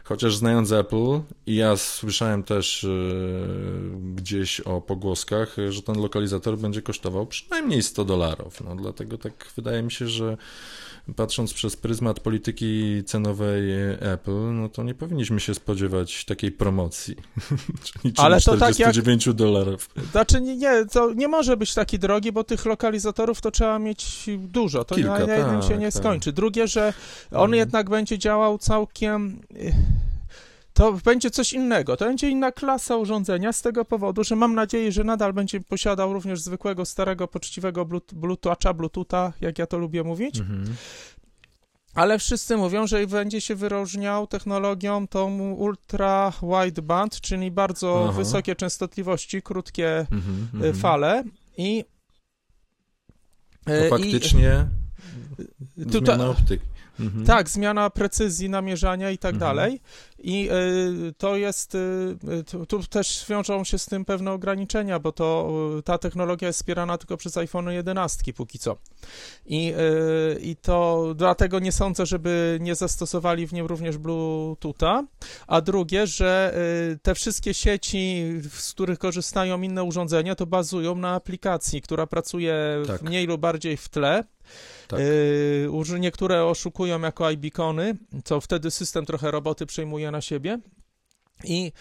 [0.07, 6.81] Chociaż znając Apple, i ja słyszałem też yy, gdzieś o pogłoskach, że ten lokalizator będzie
[6.81, 8.61] kosztował przynajmniej 100 dolarów.
[8.61, 10.37] No, dlatego tak wydaje mi się, że
[11.15, 17.15] patrząc przez pryzmat polityki cenowej Apple, no to nie powinniśmy się spodziewać takiej promocji.
[17.83, 19.35] Czyli Ale to 49 tak jak...
[19.35, 19.89] dolarów.
[20.11, 24.29] Znaczy nie, nie, to nie może być taki drogi, bo tych lokalizatorów to trzeba mieć
[24.37, 24.83] dużo.
[24.83, 26.01] To Kilka, na jednym tak, się nie tak.
[26.01, 26.33] skończy.
[26.33, 26.93] Drugie, że
[27.31, 27.53] on mhm.
[27.53, 29.39] jednak będzie działał całkiem
[30.77, 34.91] to będzie coś innego, to będzie inna klasa urządzenia z tego powodu, że mam nadzieję,
[34.91, 40.39] że nadal będzie posiadał również zwykłego, starego, poczciwego Bluetootha, Bluetootha, jak ja to lubię mówić.
[40.39, 40.75] Mhm.
[41.93, 46.33] Ale wszyscy mówią, że będzie się wyróżniał technologią tą ultra
[46.65, 48.11] wideband, czyli bardzo Aha.
[48.17, 50.73] wysokie częstotliwości, krótkie mhm, mhm.
[50.75, 51.23] fale
[51.57, 51.85] i
[53.65, 54.86] to e, faktycznie i,
[55.77, 56.65] zmiana optyki.
[56.99, 57.25] Mhm.
[57.25, 59.49] Tak, zmiana precyzji namierzania i tak mhm.
[59.49, 59.81] dalej.
[60.19, 60.49] I
[61.09, 65.49] y, to jest, y, tu, tu, też wiążą się z tym pewne ograniczenia, bo to
[65.79, 68.77] y, ta technologia jest wspierana tylko przez iPhone 11 póki co.
[69.45, 69.73] I,
[70.35, 75.03] y, I to dlatego nie sądzę, żeby nie zastosowali w nim również Bluetootha.
[75.47, 76.53] A drugie, że
[76.93, 82.55] y, te wszystkie sieci, z których korzystają inne urządzenia, to bazują na aplikacji, która pracuje
[82.87, 83.01] tak.
[83.01, 84.23] mniej lub bardziej w tle
[84.87, 84.99] tak.
[84.99, 85.69] Yy,
[85.99, 90.59] niektóre oszukują jako iBeacony, co wtedy system trochę roboty przejmuje na siebie.
[91.43, 91.71] I, y,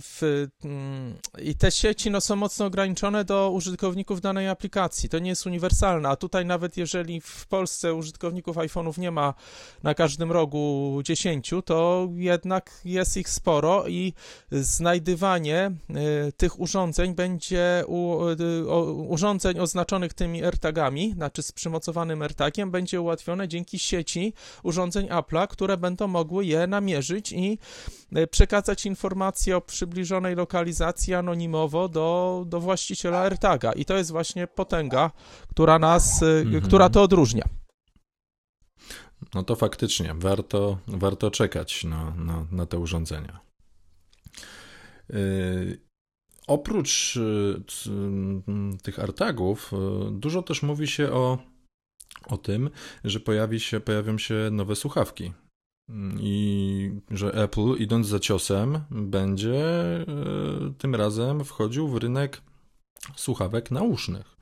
[0.00, 5.08] w, mm, I te sieci no, są mocno ograniczone do użytkowników danej aplikacji.
[5.08, 9.34] To nie jest uniwersalne, a tutaj nawet jeżeli w Polsce użytkowników iPhone'ów nie ma
[9.82, 14.12] na każdym rogu 10, to jednak jest ich sporo i
[14.50, 15.70] znajdywanie
[16.28, 18.66] y, tych urządzeń będzie u, y,
[19.08, 25.76] urządzeń oznaczonych tymi AirTagami, znaczy z przymocowanym AirTagiem, będzie ułatwione dzięki sieci urządzeń Apple'a, które
[25.76, 27.58] będą mogły je namierzyć i
[28.30, 33.72] przekazać przekazać informację o przybliżonej lokalizacji anonimowo do, do właściciela AirTaga.
[33.72, 35.10] I to jest właśnie potęga,
[35.50, 36.62] która nas, mhm.
[36.62, 37.44] która to odróżnia.
[39.34, 43.40] No to faktycznie, warto, warto czekać na, na, na te urządzenia.
[45.08, 45.80] Yy,
[46.46, 51.38] oprócz yy, tych AirTagów, yy, dużo też mówi się o,
[52.26, 52.70] o tym,
[53.04, 55.32] że pojawi się, pojawią się nowe słuchawki
[56.20, 60.04] i że Apple, idąc za ciosem, będzie e,
[60.78, 62.42] tym razem wchodził w rynek
[63.16, 64.38] słuchawek nausznych.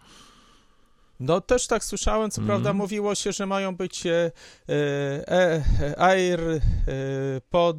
[1.21, 2.47] No też tak słyszałem, co mm.
[2.47, 4.31] prawda mówiło się, że mają być e,
[4.69, 6.61] e, Air e,
[7.51, 7.77] pod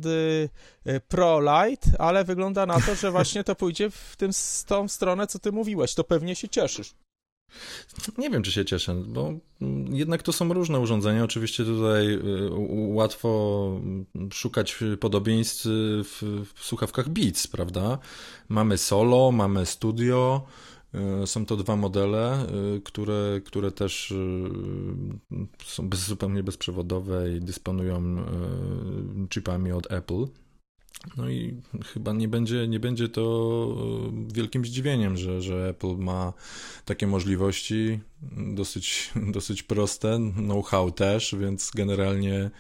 [0.86, 4.32] e, Pro Light, ale wygląda na to, że właśnie to pójdzie w tym,
[4.68, 5.94] tą stronę, co ty mówiłeś.
[5.94, 6.94] To pewnie się cieszysz.
[8.18, 9.34] Nie wiem, czy się cieszę, bo
[9.90, 11.24] jednak to są różne urządzenia.
[11.24, 12.20] Oczywiście tutaj y,
[12.94, 13.72] łatwo
[14.32, 18.00] szukać podobieństw w, słuchawkach Beats, prawda?
[18.50, 20.46] Mamy Solo, mamy Studio.
[21.24, 22.46] Y, są to dwa modele,
[22.78, 24.14] y, które, które też
[25.66, 28.26] są bez, zupełnie bezprzewodowe i dysponują
[29.30, 30.26] chipami od Apple.
[31.18, 31.62] No i
[31.94, 33.76] chyba nie będzie, nie będzie to
[34.30, 36.34] e, wielkim zdziwieniem, że, że Apple ma
[36.86, 38.00] takie możliwości,
[38.38, 42.52] dosyć, dosyć proste, know-how też, więc generalnie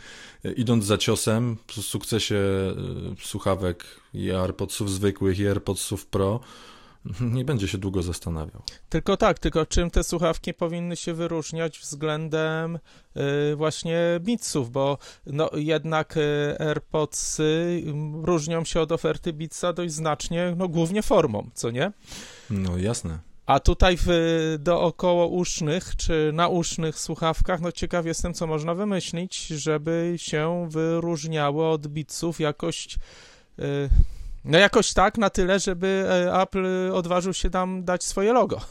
[0.45, 2.76] e, idąc za ciosem w sukcesie e,
[3.21, 6.39] słuchawek i AirPodsów zwykłych i AirPodsów Pro,
[7.21, 8.61] nie będzie się długo zastanawiał.
[8.89, 12.79] Tylko tak, tylko czym te słuchawki powinny się wyróżniać względem
[13.51, 17.83] y, właśnie Beatsów, bo no, jednak y, AirPods y,
[18.23, 21.91] różnią się od oferty Beatsa dość znacznie, no głównie formą, co nie?
[22.49, 23.19] No jasne.
[23.45, 24.07] A tutaj w
[24.59, 31.87] dookoło usznych czy nausznych słuchawkach, no ciekaw jestem, co można wymyślić, żeby się wyróżniało od
[31.87, 32.99] Beatsów jakość
[34.47, 38.62] no jakoś tak, na tyle, żeby e, Apple odważył się tam dać swoje logo.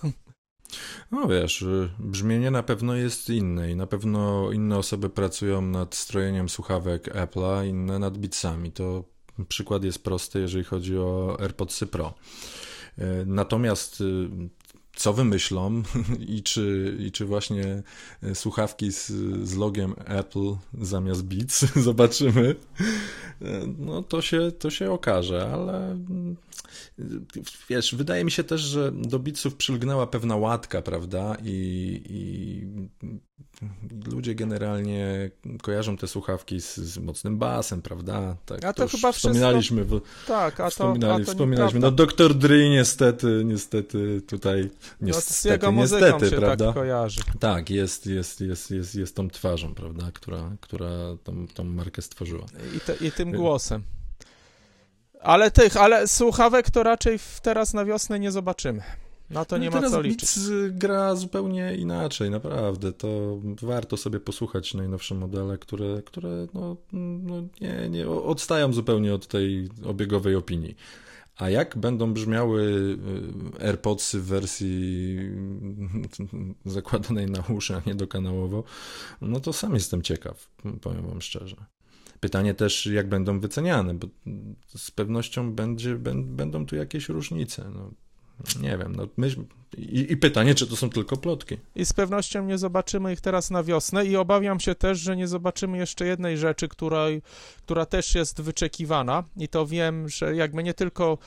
[1.11, 5.95] No wiesz, y, brzmienie na pewno jest inne i na pewno inne osoby pracują nad
[5.95, 8.73] strojeniem słuchawek Apple'a, inne nad bitsami.
[8.73, 9.05] To
[9.49, 12.15] przykład jest prosty, jeżeli chodzi o AirPodsy Pro.
[13.27, 14.03] Natomiast
[14.97, 15.83] co wymyślą
[16.37, 17.83] i czy, i czy właśnie
[18.23, 19.07] e, słuchawki z,
[19.49, 22.55] z logiem Apple zamiast Beats zobaczymy,
[23.43, 23.47] e,
[23.79, 25.99] no to się, to się okaże, ale
[27.69, 32.67] wiesz, wydaje mi się też, że do Beatsów przylgnęła pewna łatka, prawda, i, i
[34.11, 35.31] ludzie generalnie
[35.63, 38.37] kojarzą te słuchawki z, z mocnym basem, prawda?
[38.47, 39.85] Tak, a to, to chyba wspominaliśmy.
[39.85, 41.81] W, tak, a to, wspominali, a to wspominaliśmy.
[41.81, 46.67] No doktor Dre niestety, niestety tutaj, niestety, no, z jego niestety, się prawda?
[46.67, 47.21] Tak, kojarzy.
[47.41, 50.91] tak jest, jest, jest, jest, jest tą twarzą, prawda, która, która
[51.25, 52.47] tą, tą markę stworzyła.
[52.77, 53.83] I, te, I tym głosem.
[55.21, 58.83] Ale tych, ale słuchawek to raczej teraz na wiosnę nie zobaczymy.
[59.31, 60.35] No to nie no ma co liczyć.
[60.35, 62.93] Teraz gra zupełnie inaczej, naprawdę.
[62.93, 69.27] To warto sobie posłuchać najnowsze modele, które, które no, no nie, nie odstają zupełnie od
[69.27, 70.77] tej obiegowej opinii.
[71.37, 72.63] A jak będą brzmiały
[73.61, 75.19] y, AirPodsy w wersji
[76.65, 78.65] zakładanej na uszy, a nie dokanałowo,
[79.21, 80.51] no to sam jestem ciekaw,
[80.81, 81.57] powiem wam szczerze.
[82.21, 84.07] Pytanie też, jak będą wyceniane, bo
[84.77, 87.71] z pewnością będzie, będą tu jakieś różnice.
[87.75, 87.91] No,
[88.61, 89.41] nie wiem, no myśl...
[89.79, 91.57] I, I, pytanie, czy to są tylko plotki.
[91.75, 95.29] I z pewnością nie zobaczymy ich teraz na wiosnę i obawiam się też, że nie
[95.29, 97.23] zobaczymy jeszcze jednej rzeczy, której,
[97.59, 101.19] która też jest wyczekiwana i to wiem, że jakby nie tylko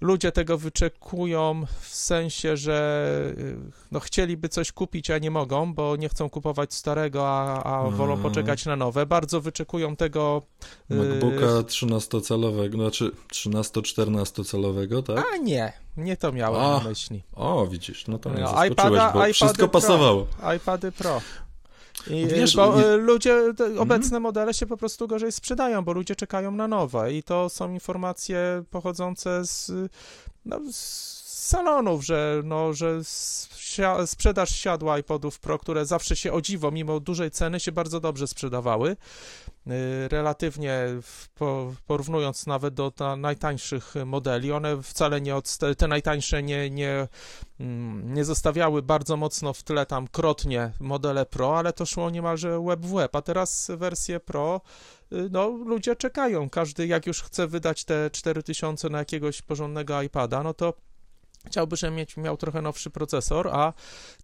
[0.00, 3.56] ludzie tego wyczekują w sensie, że y,
[3.90, 7.94] no, chcieliby coś kupić, a nie mogą, bo nie chcą kupować starego, a, a mm.
[7.94, 9.06] wolą poczekać na nowe.
[9.06, 10.42] Bardzo wyczekują tego...
[10.90, 15.24] Y, MacBooka 13-calowego, znaczy 13-14-calowego, tak?
[15.34, 17.22] A nie, nie to miałem a, na myśli.
[17.32, 20.26] O, widzisz, no to mnie no, iPada, bo wszystko Pro, pasowało.
[20.56, 21.20] iPady Pro.
[22.06, 23.36] I, Wiesz, bo y, ludzie,
[23.78, 24.22] obecne mm.
[24.22, 28.64] modele się po prostu gorzej sprzedają, bo ludzie czekają na nowe i to są informacje
[28.70, 29.72] pochodzące z,
[30.44, 33.00] no, z salonów, że, no, że
[34.06, 38.26] sprzedaż siadła iPodów Pro, które zawsze się o dziwo, mimo dużej ceny, się bardzo dobrze
[38.26, 38.96] sprzedawały.
[39.66, 40.86] Y, relatywnie
[41.86, 47.08] porównując nawet do najtańszych modeli, one wcale nie od, te najtańsze nie, nie,
[47.60, 52.60] mm, nie zostawiały bardzo mocno w tle tam krotnie modele Pro, ale to szło niemalże
[52.60, 54.60] web w web, a teraz wersje Pro
[55.12, 56.50] y, no, ludzie czekają.
[56.50, 60.89] Każdy, jak już chce wydać te 4000 na jakiegoś porządnego iPada, no to
[61.46, 63.72] Chciałby, żeby mieć, miał trochę nowszy procesor, a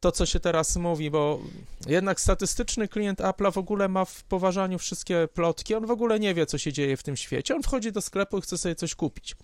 [0.00, 1.40] to, co się teraz mówi, bo
[1.86, 6.34] jednak statystyczny klient Apple'a w ogóle ma w poważaniu wszystkie plotki, on w ogóle nie
[6.34, 8.94] wie, co się dzieje w tym świecie, on wchodzi do sklepu i chce sobie coś
[8.94, 9.36] kupić.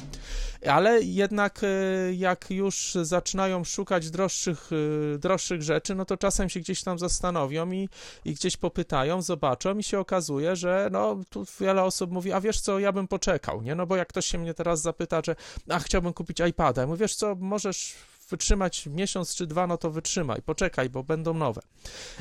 [0.66, 1.66] Ale jednak e,
[2.14, 4.70] jak już zaczynają szukać droższych,
[5.14, 7.88] e, droższych rzeczy, no to czasem się gdzieś tam zastanowią i,
[8.24, 12.60] i gdzieś popytają, zobaczą i się okazuje, że no, tu wiele osób mówi, a wiesz
[12.60, 13.74] co, ja bym poczekał, nie?
[13.74, 15.36] No bo jak ktoś się mnie teraz zapyta, że
[15.68, 17.94] a chciałbym kupić iPada, mówię, wiesz co, może możesz
[18.30, 21.62] wytrzymać miesiąc czy dwa, no to wytrzymaj, poczekaj, bo będą nowe.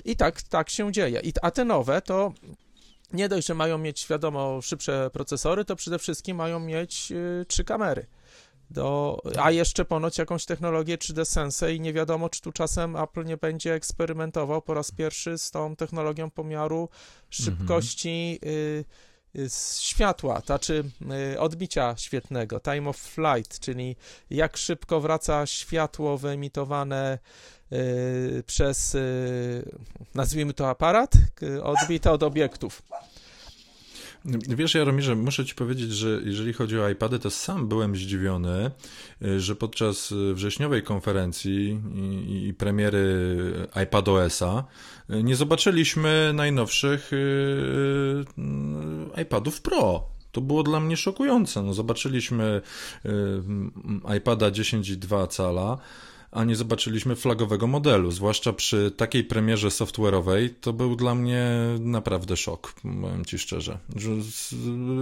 [0.06, 1.20] I tak, tak się dzieje.
[1.24, 2.34] I, a te nowe to
[3.14, 7.64] nie dość, że mają mieć, wiadomo, szybsze procesory, to przede wszystkim mają mieć y, trzy
[7.64, 8.06] kamery.
[8.70, 13.26] Do, a jeszcze ponoć jakąś technologię 3D Sensei i nie wiadomo, czy tu czasem Apple
[13.26, 16.90] nie będzie eksperymentował po raz pierwszy z tą technologią pomiaru
[17.30, 18.54] szybkości mhm.
[18.56, 19.11] y, z
[19.80, 20.84] światła, znaczy
[21.40, 23.96] odbicia świetnego, time of flight, czyli
[24.30, 27.20] jak szybko wraca światło wyemitowane
[27.72, 29.72] y, przez, y,
[30.16, 31.14] nazwijmy to aparat,
[31.64, 32.82] odbite od obiektów.
[34.26, 38.72] Wiesz, Jaromirze, muszę ci powiedzieć, że jeżeli chodzi o iPady, to sam byłem zdziwiony,
[39.22, 41.82] y, że podczas y, wrześniowej konferencji
[42.28, 43.28] i, i premiery
[43.84, 44.64] iPadOS-a
[45.10, 47.12] y, nie zobaczyliśmy najnowszych
[49.22, 50.06] iPadów Pro.
[50.32, 51.64] To było dla mnie szokujące.
[51.64, 52.62] No, zobaczyliśmy
[54.18, 55.78] iPada 10,2 cala,
[56.32, 58.12] a nie zobaczyliśmy flagowego modelu.
[58.12, 63.78] Zwłaszcza przy takiej premierze software'owej, to był dla mnie naprawdę szok, powiem ci szczerze.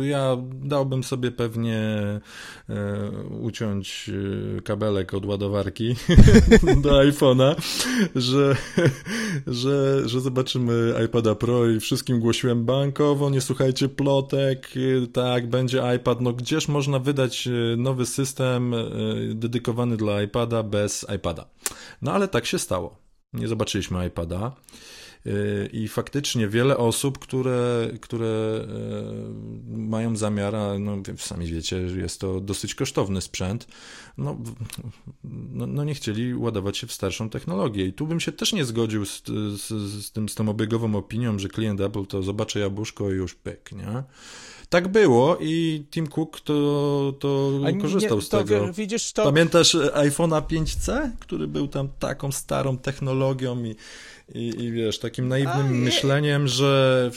[0.02, 2.22] Ja dałbym sobie pewnie e,
[3.42, 4.10] uciąć
[4.58, 5.96] e, kabelek od ładowarki
[6.84, 7.56] do iPhone'a,
[8.16, 8.56] że,
[9.48, 14.70] że, że zobaczymy iPada Pro i wszystkim głosiłem bankowo, nie słuchajcie plotek,
[15.04, 16.22] e, tak, będzie iPad.
[16.22, 18.76] No gdzież można wydać nowy system
[19.34, 21.19] dedykowany dla iPada bez iPada?
[21.20, 21.50] iPada.
[22.02, 22.98] No ale tak się stało.
[23.34, 24.56] Nie zobaczyliśmy iPada.
[25.28, 28.66] Y, I faktycznie wiele osób, które, które
[29.68, 33.68] y, mają zamiar, a no, sami wiecie, jest to dosyć kosztowny sprzęt,
[34.18, 34.38] no,
[35.24, 37.86] no, no, nie chcieli ładować się w starszą technologię.
[37.86, 39.68] I tu bym się też nie zgodził z, z,
[40.06, 43.72] z, tym, z tą obiegową opinią, że klient Apple to zobaczy jabłuszko i już pyk,
[43.72, 44.04] nie?
[44.70, 48.74] Tak było i Tim Cook to, to nie, korzystał z to, tego.
[48.74, 49.24] Widzisz, to...
[49.24, 53.76] Pamiętasz iPhone'a 5C, który był tam taką starą technologią i
[54.34, 57.12] i, I wiesz, takim naiwnym a, myśleniem, że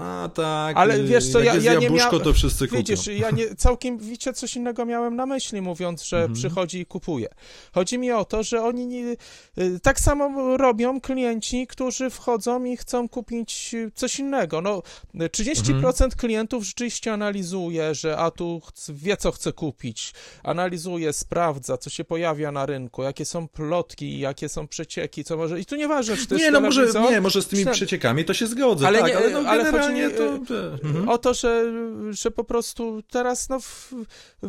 [0.00, 2.78] a tak, ale wiesz co, ja, ja nie miałem, to wszyscy kupią.
[2.78, 6.34] Widzisz, ja nie, całkiem wiecie, coś innego miałem na myśli, mówiąc, że mhm.
[6.34, 7.28] przychodzi i kupuje.
[7.72, 9.16] Chodzi mi o to, że oni nie,
[9.58, 14.60] y, tak samo robią klienci, którzy wchodzą i chcą kupić coś innego.
[14.60, 14.82] No,
[15.14, 16.10] 30% mhm.
[16.10, 20.12] klientów rzeczywiście analizuje, że a tu wie, co chce kupić,
[20.42, 25.60] analizuje, sprawdza, co się pojawia na rynku, jakie są plotki, jakie są przecieki, co może...
[25.60, 28.46] I tu nieważne, czy to jest no może, nie, może z tymi przeciekami to się
[28.46, 30.24] zgodzę, ale, tak, nie, ale, no, ale generalnie to...
[30.24, 31.08] Mhm.
[31.08, 31.72] O to, że,
[32.10, 33.92] że po prostu teraz, no, w,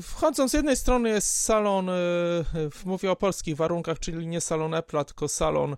[0.02, 1.94] wchodząc, z jednej strony jest salon, y,
[2.86, 5.76] mówię o polskich warunkach, czyli nie salon Apple, tylko salon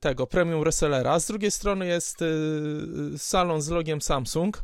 [0.00, 2.18] tego, premium resellera, z drugiej strony jest
[3.16, 4.62] salon z logiem Samsung,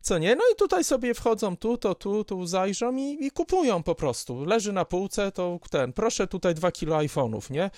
[0.00, 0.36] co nie?
[0.36, 4.44] No i tutaj sobie wchodzą tu, to tu, tu zajrzą i, i kupują po prostu.
[4.44, 7.70] Leży na półce, to ten, proszę tutaj dwa kilo iPhone'ów, nie?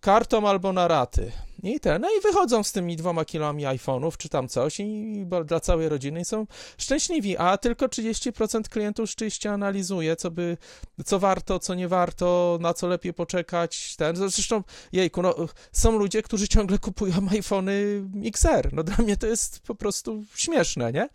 [0.00, 1.32] Kartą albo na raty.
[1.62, 5.60] I ten, no i wychodzą z tymi dwoma kilami iPhone'ów, czy tam coś i dla
[5.60, 6.46] całej rodziny są
[6.78, 10.56] szczęśliwi, a tylko 30% klientów rzeczywiście analizuje, co by,
[11.04, 14.62] co warto, co nie warto, na co lepiej poczekać, ten, zresztą,
[14.92, 15.34] jejku, no,
[15.72, 20.92] są ludzie, którzy ciągle kupują iPhony XR, no dla mnie to jest po prostu śmieszne,
[20.92, 21.08] nie?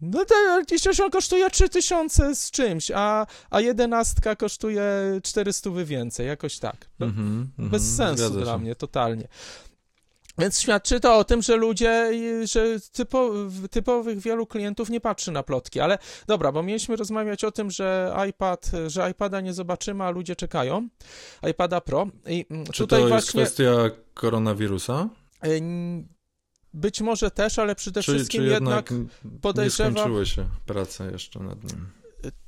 [0.00, 0.34] No to
[1.04, 4.82] on kosztuje 3000 z czymś, a, a jedenastka kosztuje
[5.22, 6.76] 400 więcej, jakoś tak.
[6.98, 9.28] No, mm -hmm, bez sensu dla mnie, totalnie.
[10.38, 12.10] Więc świadczy to o tym, że ludzie,
[12.44, 13.32] że typo,
[13.70, 15.80] typowych wielu klientów nie patrzy na plotki.
[15.80, 20.36] Ale dobra, bo mieliśmy rozmawiać o tym, że iPad, że iPada nie zobaczymy, a ludzie
[20.36, 20.88] czekają.
[21.50, 22.06] iPada Pro.
[22.26, 25.08] I Czy tutaj to jest kwestia koronawirusa?
[26.76, 29.10] Y, być może też, ale przede czy, wszystkim czy jednak, jednak
[29.40, 29.92] podejrzewam...
[29.92, 31.86] Nie skończyły się prace jeszcze nad nim.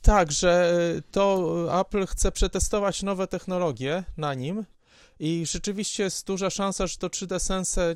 [0.02, 0.74] Tak, że
[1.10, 4.64] to Apple chce przetestować nowe technologie na nim
[5.20, 7.94] i rzeczywiście jest duża szansa, że to 3D Sense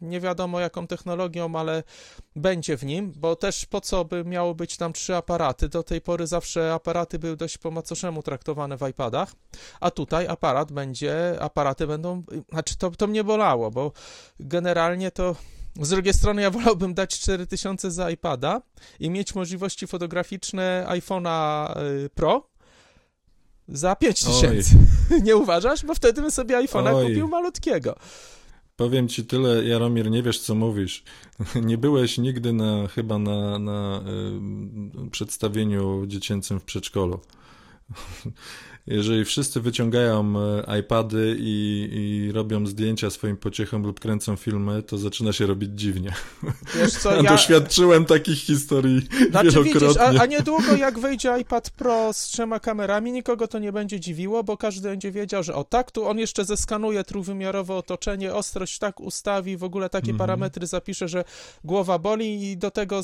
[0.00, 1.82] nie wiadomo jaką technologią, ale
[2.36, 5.68] będzie w nim, bo też po co by miało być tam trzy aparaty?
[5.68, 9.32] Do tej pory zawsze aparaty były dość po macoszemu traktowane w iPadach,
[9.80, 12.22] a tutaj aparat będzie, aparaty będą,
[12.52, 13.92] znaczy to, to mnie bolało, bo
[14.40, 15.36] generalnie to
[15.80, 18.62] z drugiej strony ja wolałbym dać 4000 za iPada
[19.00, 21.70] i mieć możliwości fotograficzne iPhone'a
[22.04, 22.50] y, Pro
[23.68, 24.76] za 5000.
[25.24, 25.84] Nie uważasz?
[25.84, 27.96] Bo wtedy bym sobie iPhone'a kupił malutkiego.
[28.76, 31.04] Powiem ci tyle, Jaromir, nie wiesz co mówisz.
[31.62, 34.02] Nie byłeś nigdy na, chyba na, na
[35.06, 37.20] y, przedstawieniu dziecięcym w przedszkolu
[38.86, 40.34] jeżeli wszyscy wyciągają
[40.68, 45.70] e, iPady i, i robią zdjęcia swoim pociechom lub kręcą filmy, to zaczyna się robić
[45.74, 46.12] dziwnie.
[46.74, 47.30] Wiesz co, ja...
[47.34, 49.88] Doświadczyłem takich historii znaczy, wielokrotnie.
[49.88, 54.00] Widzisz, a, a niedługo jak wyjdzie iPad Pro z trzema kamerami, nikogo to nie będzie
[54.00, 58.78] dziwiło, bo każdy będzie wiedział, że o tak, tu on jeszcze zeskanuje trójwymiarowe otoczenie, ostrość
[58.78, 60.18] tak ustawi, w ogóle takie mhm.
[60.18, 61.24] parametry zapisze, że
[61.64, 63.00] głowa boli i do tego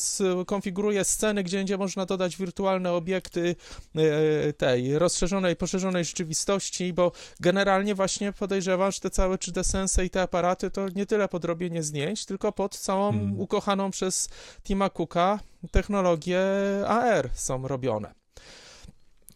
[0.47, 3.57] konfiguruje sceny, gdzie będzie można dodać wirtualne obiekty
[3.97, 10.11] e, tej rozszerzonej poszerzonej rzeczywistości, bo generalnie właśnie podejrzewam, że te całe 3D Sense i
[10.11, 13.41] te aparaty to nie tyle pod robienie zdjęć, tylko pod całą hmm.
[13.41, 14.29] ukochaną przez
[14.65, 15.39] Tima Cooka
[15.71, 16.41] technologię
[16.87, 18.15] AR są robione.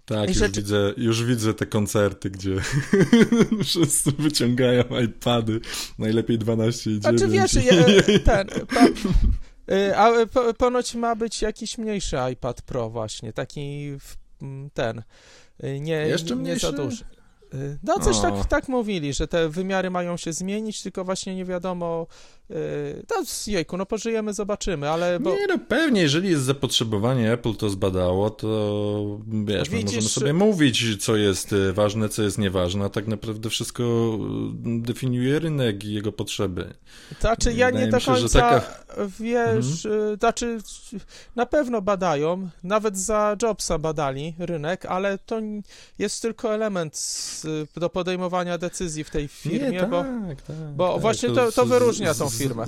[0.04, 2.56] Tak, już, widzę, już widzę te koncerty, gdzie
[3.64, 5.60] wszyscy wyciągają iPady,
[5.98, 7.20] najlepiej 12 i 9.
[7.20, 7.52] Znaczy wiesz,
[8.24, 8.48] ten,
[9.70, 10.12] y, a
[10.58, 13.92] ponoć ma być jakiś mniejszy iPad Pro właśnie, taki
[14.74, 15.02] ten Y,
[15.62, 17.04] nie, Jeszcze nie za duży.
[17.54, 21.44] Y, no coś tak, tak mówili, że te wymiary mają się zmienić, tylko właśnie nie
[21.44, 22.06] wiadomo,
[23.10, 25.20] no, jejku, no pożyjemy, zobaczymy, ale...
[25.20, 25.30] Bo...
[25.30, 31.04] Nie, no pewnie, jeżeli jest zapotrzebowanie, Apple to zbadało, to wiesz, Widzisz, możemy sobie mówić,
[31.04, 34.18] co jest ważne, co jest nieważne, a tak naprawdę wszystko
[34.64, 36.74] definiuje rynek i jego potrzeby.
[37.20, 38.84] Znaczy, ja Wydaje nie do końca, się, taka...
[39.20, 40.16] wiesz, mhm.
[40.18, 40.58] znaczy,
[41.36, 45.40] na pewno badają, nawet za Jobsa badali rynek, ale to
[45.98, 47.00] jest tylko element
[47.76, 51.66] do podejmowania decyzji w tej firmie, nie, tak, bo, tak, bo tak, właśnie to, to
[51.66, 52.64] wyróżnia tą firmę.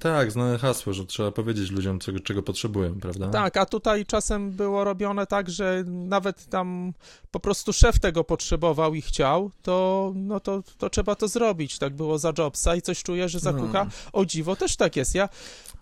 [0.00, 3.28] Tak, znane hasło, że trzeba powiedzieć ludziom, czego, czego potrzebują, prawda?
[3.28, 6.92] Tak, a tutaj czasem było robione tak, że nawet tam
[7.30, 11.78] po prostu szef tego potrzebował i chciał, to, no to, to trzeba to zrobić.
[11.78, 13.58] Tak było za Jobsa i coś czuję, że za no.
[13.58, 15.14] Cooka, o dziwo, też tak jest.
[15.14, 15.28] Ja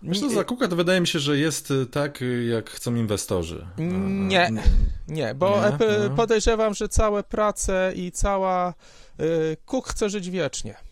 [0.03, 2.95] Myślę, że za Cooka to wydaje mi się, że jest y, tak, y, jak chcą
[2.95, 3.66] inwestorzy.
[3.79, 4.51] Nie,
[5.09, 6.09] nie, bo nie?
[6.09, 6.16] No.
[6.16, 8.74] podejrzewam, że całe prace i cała...
[9.20, 10.88] Y, Cook chce żyć wiecznie.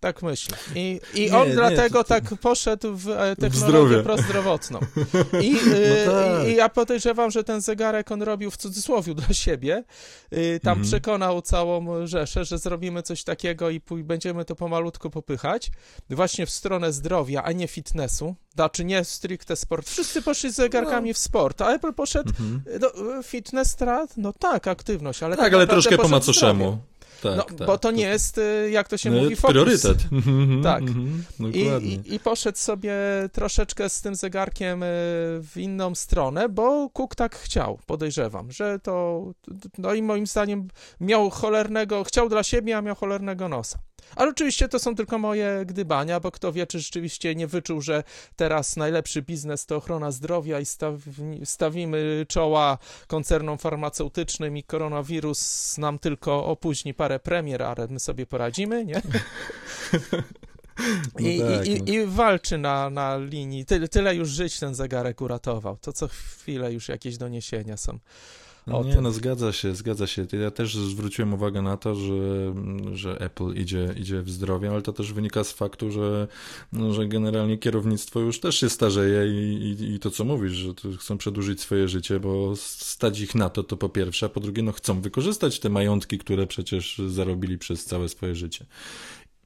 [0.00, 0.58] Tak myślę.
[0.74, 2.20] I, i on nie, dlatego nie, to, to...
[2.20, 4.80] tak poszedł w e, technologię prozdrowotną.
[5.42, 6.48] I, no e, tak.
[6.48, 9.84] i, ja podejrzewam, że ten zegarek on robił w cudzysłowie dla siebie.
[10.32, 10.88] Y, tam mhm.
[10.88, 15.70] przekonał całą Rzeszę, że zrobimy coś takiego i będziemy to pomalutku popychać.
[16.10, 18.34] Właśnie w stronę zdrowia, a nie fitnessu.
[18.54, 19.88] Znaczy nie stricte sport.
[19.88, 21.14] Wszyscy poszli z zegarkami no.
[21.14, 22.62] w sport, a Apple poszedł mhm.
[22.80, 26.78] no, fitness strat, no tak, aktywność, ale tak, tak ale troszkę po macoszemu.
[27.22, 29.52] Tak, no, tak, bo to nie jest, y, jak to się no, mówi, fokus.
[29.52, 29.98] Priorytet.
[30.62, 30.82] tak.
[31.52, 32.94] I, i, I, poszedł sobie
[33.32, 34.86] troszeczkę z tym zegarkiem y,
[35.42, 39.24] w inną stronę, bo Cook tak chciał, podejrzewam, że to,
[39.78, 40.68] no i moim zdaniem
[41.00, 43.78] miał cholernego, chciał dla siebie, a miał cholernego nosa.
[44.16, 48.04] Ale oczywiście to są tylko moje gdybania, bo kto wie, czy rzeczywiście nie wyczuł, że
[48.36, 50.64] teraz najlepszy biznes to ochrona zdrowia i
[51.44, 58.84] stawimy czoła koncernom farmaceutycznym i koronawirus nam tylko opóźni parę premier, ale my sobie poradzimy,
[58.84, 59.02] nie?
[61.18, 61.92] I, no tak, i, no.
[61.92, 63.64] i, walczy na, na linii.
[63.64, 65.76] Tyle, tyle już żyć ten zegarek uratował.
[65.76, 67.98] To co chwilę już jakieś doniesienia są.
[68.68, 70.26] No nie, no zgadza się, zgadza się.
[70.32, 72.54] Ja też zwróciłem uwagę na to, że,
[72.92, 76.28] że Apple idzie, idzie w zdrowie, ale to też wynika z faktu, że,
[76.72, 80.72] no, że generalnie kierownictwo już też się starzeje i, i, i to, co mówisz, że
[80.98, 84.62] chcą przedłużyć swoje życie, bo stać ich na to, to po pierwsze, a po drugie,
[84.62, 88.66] no chcą wykorzystać te majątki, które przecież zarobili przez całe swoje życie.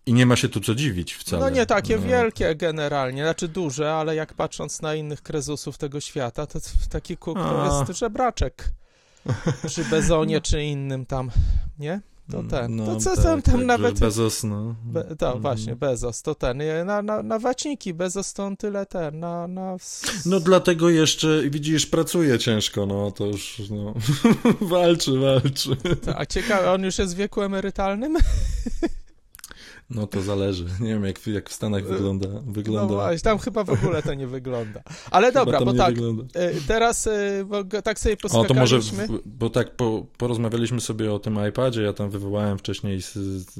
[0.06, 1.42] I nie ma się tu co dziwić wcale.
[1.42, 2.02] No nie takie no.
[2.02, 6.58] wielkie generalnie, znaczy duże, ale jak patrząc na innych krezusów tego świata, to
[6.90, 8.72] taki kuk to jest żebraczek.
[9.66, 11.30] Przy Bezonie czy innym tam,
[11.78, 12.00] nie?
[12.30, 12.76] To ten.
[12.76, 14.00] No, to co tak, tam, tam tak, nawet.
[14.00, 14.74] Bezos, no.
[14.84, 15.42] Be, to mm.
[15.42, 16.58] właśnie, Bezos, to ten.
[16.84, 19.20] Na, na, na waciki, Bezos to on tyle ten.
[19.20, 19.76] Na, na...
[20.26, 23.94] No dlatego jeszcze, widzisz, pracuje ciężko, no to już, no.
[24.70, 25.76] walczy, walczy.
[26.16, 28.16] A ciekawe, on już jest w wieku emerytalnym?
[29.90, 30.66] No to zależy.
[30.80, 32.28] Nie wiem, jak, jak w Stanach wygląda.
[32.46, 32.82] wygląda.
[32.82, 34.82] No właśnie, tam chyba w ogóle to nie wygląda.
[35.10, 36.24] Ale dobra, bo tak, wygląda.
[36.34, 39.04] E, teraz e, bo tak sobie poskakaliśmy.
[39.04, 43.02] O, to może, bo tak po, porozmawialiśmy sobie o tym iPadzie, ja tam wywołałem wcześniej
[43.02, 43.54] z, z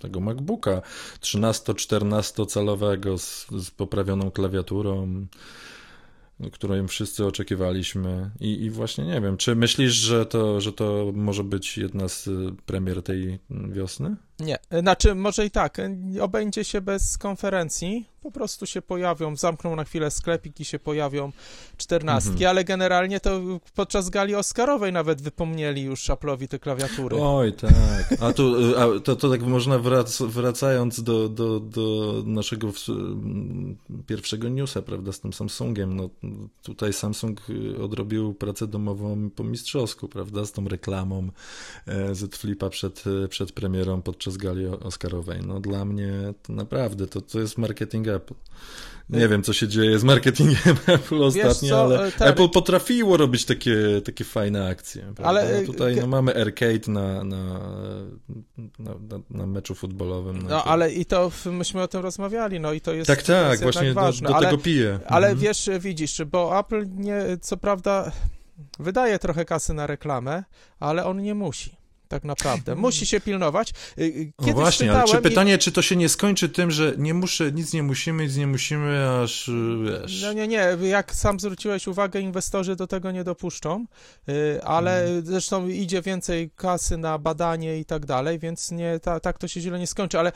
[0.00, 0.82] tego MacBooka
[1.20, 5.26] 13-14 calowego z, z poprawioną klawiaturą
[6.52, 8.30] którą wszyscy oczekiwaliśmy.
[8.40, 12.28] I, I, właśnie nie wiem, czy myślisz, że to, że to może być jedna z
[12.66, 13.38] premier tej
[13.68, 14.16] wiosny?
[14.40, 15.78] Nie, znaczy może i tak,
[16.20, 21.32] obędzie się bez konferencji, po prostu się pojawią, zamkną na chwilę sklepik i się pojawią
[21.76, 22.50] czternastki, mhm.
[22.50, 23.40] ale generalnie to
[23.74, 27.16] podczas gali Oscarowej nawet wypomnieli już Apple'owi te klawiatury.
[27.20, 28.22] Oj, tak.
[28.22, 32.72] A tu, a to, to tak można wrac, wracając do, do, do naszego
[34.06, 36.10] pierwszego newsa, prawda, z tym Samsungiem, no
[36.62, 37.40] tutaj Samsung
[37.82, 41.28] odrobił pracę domową po mistrzowsku, prawda, z tą reklamą
[41.86, 45.40] e, Z Flipa przed, przed premierą podczas gali Oscarowej.
[45.46, 46.12] No dla mnie
[46.42, 48.34] to naprawdę, to, to jest marketing Apple.
[49.10, 52.28] Nie wiem, co się dzieje z marketingiem Apple ostatnio, co, ale ten...
[52.28, 55.02] Apple potrafiło robić takie, takie fajne akcje.
[55.02, 55.24] Prawda?
[55.24, 57.60] Ale no tutaj no, mamy arcade na, na,
[58.78, 60.42] na, na, meczu futbolowym.
[60.42, 63.60] No, no ale i to myśmy o tym rozmawiali, no i to jest Tak, tak,
[63.60, 64.26] właśnie ważne.
[64.26, 64.98] do, do ale, tego piję.
[65.06, 65.46] Ale mhm.
[65.46, 68.12] wiesz, widzisz, bo Apple nie, co prawda
[68.78, 70.44] wydaje trochę kasy na reklamę,
[70.80, 71.79] ale on nie musi
[72.10, 72.74] tak naprawdę.
[72.74, 73.70] Musi się pilnować.
[73.98, 77.14] Y, y, no właśnie, ale czy pytanie, czy to się nie skończy tym, że nie
[77.14, 79.52] muszę, nic nie musimy, nic nie musimy, aż y,
[79.84, 80.22] wiesz...
[80.22, 83.86] No nie, nie, jak sam zwróciłeś uwagę, inwestorzy do tego nie dopuszczą,
[84.64, 85.26] ale hmm.
[85.26, 89.60] zresztą idzie więcej kasy na badanie i tak dalej, więc nie, ta, tak to się
[89.60, 90.32] źle nie skończy, ale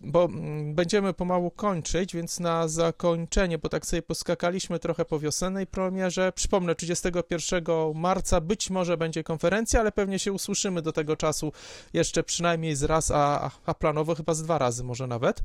[0.00, 5.66] bo mm, będziemy pomału kończyć, więc na zakończenie, bo tak sobie poskakaliśmy trochę po wiosennej
[5.66, 11.16] premierze, przypomnę, 31 marca być może będzie konferencja, ale pewnie się usłyszymy do tego tego
[11.16, 11.52] czasu
[11.92, 15.42] jeszcze przynajmniej z raz, a, a planowo chyba z dwa razy może nawet.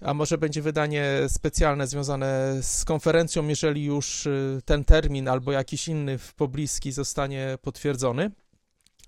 [0.00, 5.88] A może będzie wydanie specjalne związane z konferencją, jeżeli już y, ten termin albo jakiś
[5.88, 8.30] inny w pobliski zostanie potwierdzony.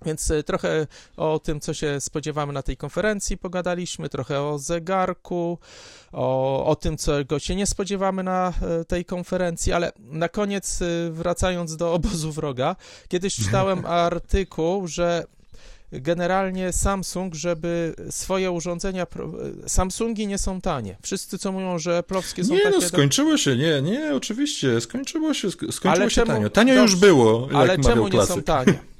[0.05, 5.59] Więc y, trochę o tym, co się spodziewamy na tej konferencji, pogadaliśmy, trochę o zegarku,
[6.12, 11.77] o, o tym, czego się nie spodziewamy na y, tej konferencji, ale na koniec, wracając
[11.77, 12.77] do obozu wroga,
[13.09, 15.24] kiedyś czytałem artykuł, że
[15.93, 19.07] generalnie Samsung, żeby swoje urządzenia.
[19.66, 20.97] Samsungi nie są tanie.
[21.03, 22.76] Wszyscy co mówią, że plowskie są nie, takie.
[22.76, 24.80] Nie, no skończyło się, nie, nie, oczywiście.
[24.80, 26.51] Skończyło się, skończyło ale się czemu, tanio.
[26.51, 27.49] Tanio dobrze, już było.
[27.55, 28.78] ale czemu nie są tanie?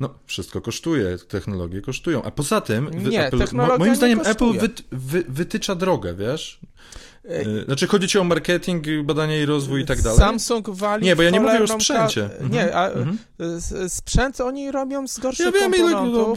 [0.00, 2.22] No, wszystko kosztuje, technologie kosztują.
[2.22, 3.38] A poza tym, nie, Apple,
[3.78, 6.60] moim zdaniem Apple wy, wy, wytycza drogę, wiesz?
[7.24, 10.18] E, znaczy chodzi ci o marketing, badanie i rozwój i tak dalej?
[10.18, 12.24] Samsung wali Nie, bo ja nie mówię o sprzęcie.
[12.24, 12.52] Mhm.
[12.52, 13.18] Nie, a mhm.
[13.88, 16.34] sprzęt oni robią z gorszych Ja wiem, ile, no,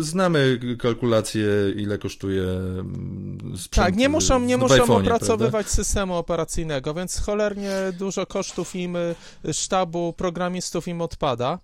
[0.00, 1.46] znamy kalkulacje,
[1.76, 5.84] ile kosztuje mm, sprzęt Tak, nie muszą, nie muszą opracowywać prawda?
[5.84, 9.14] systemu operacyjnego, więc cholernie dużo kosztów im, y,
[9.52, 11.58] sztabu programistów im odpada.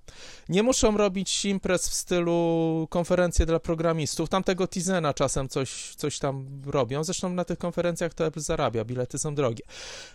[0.48, 4.28] Nie muszą robić imprez w stylu konferencje dla programistów.
[4.28, 7.04] Tamtego Tizena czasem coś, coś tam robią.
[7.04, 9.62] Zresztą na tych konferencjach to Apple zarabia, bilety są drogie.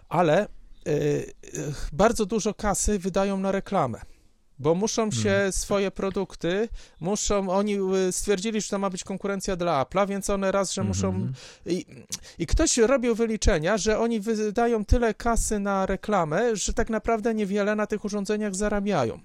[0.10, 0.48] Ale
[0.88, 1.34] y,
[1.94, 4.02] bardzo dużo kasy wydają na reklamę
[4.60, 5.52] bo muszą się hmm.
[5.52, 6.70] swoje produkty,
[7.00, 7.78] muszą, oni
[8.08, 11.34] y, stwierdzili, że to ma być konkurencja dla Apple'a, więc one raz, że muszą hmm.
[11.66, 11.86] i,
[12.40, 17.76] i ktoś robił wyliczenia, że oni wydają tyle kasy na reklamę, że tak naprawdę niewiele
[17.76, 19.20] na tych urządzeniach zarabiają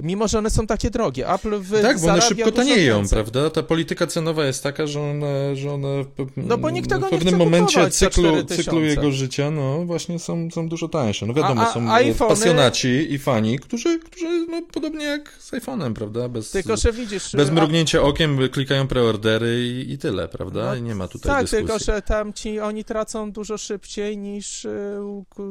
[0.00, 1.28] mimo że one są takie drogie.
[1.28, 3.50] Apple wy Tak, bo one szybko tanieją, prawda?
[3.50, 7.10] Ta polityka cenowa jest taka, że one, że one w, no, bo nikt tego w
[7.10, 11.26] pewnym momencie cyklu, cyklu jego życia, no właśnie są, są dużo tańsze.
[11.26, 12.28] No wiadomo, a, a, są iPhony...
[12.28, 16.28] pasjonaci i fani, którzy, którzy no, podobnie jak z iPhone'em, prawda?
[16.28, 17.36] Bez, tylko, że widzisz...
[17.36, 20.64] Bez mrugnięcia okiem klikają preordery i, i tyle, prawda?
[20.64, 21.66] No, I nie ma tutaj tak, dyskusji.
[21.66, 24.98] Tak, tylko, że tam ci, oni tracą dużo szybciej niż y,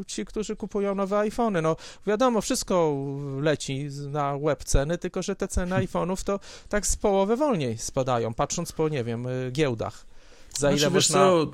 [0.08, 1.62] ci, którzy kupują nowe iPhony.
[1.62, 1.76] No
[2.08, 2.95] wiadomo, wszystko
[3.41, 8.34] leci na web ceny, tylko że te ceny iPhone'ów to tak z połowy wolniej spadają,
[8.34, 10.06] patrząc po, nie wiem, y, giełdach.
[10.58, 11.20] Za ile znaczy, można...
[11.20, 11.52] Co,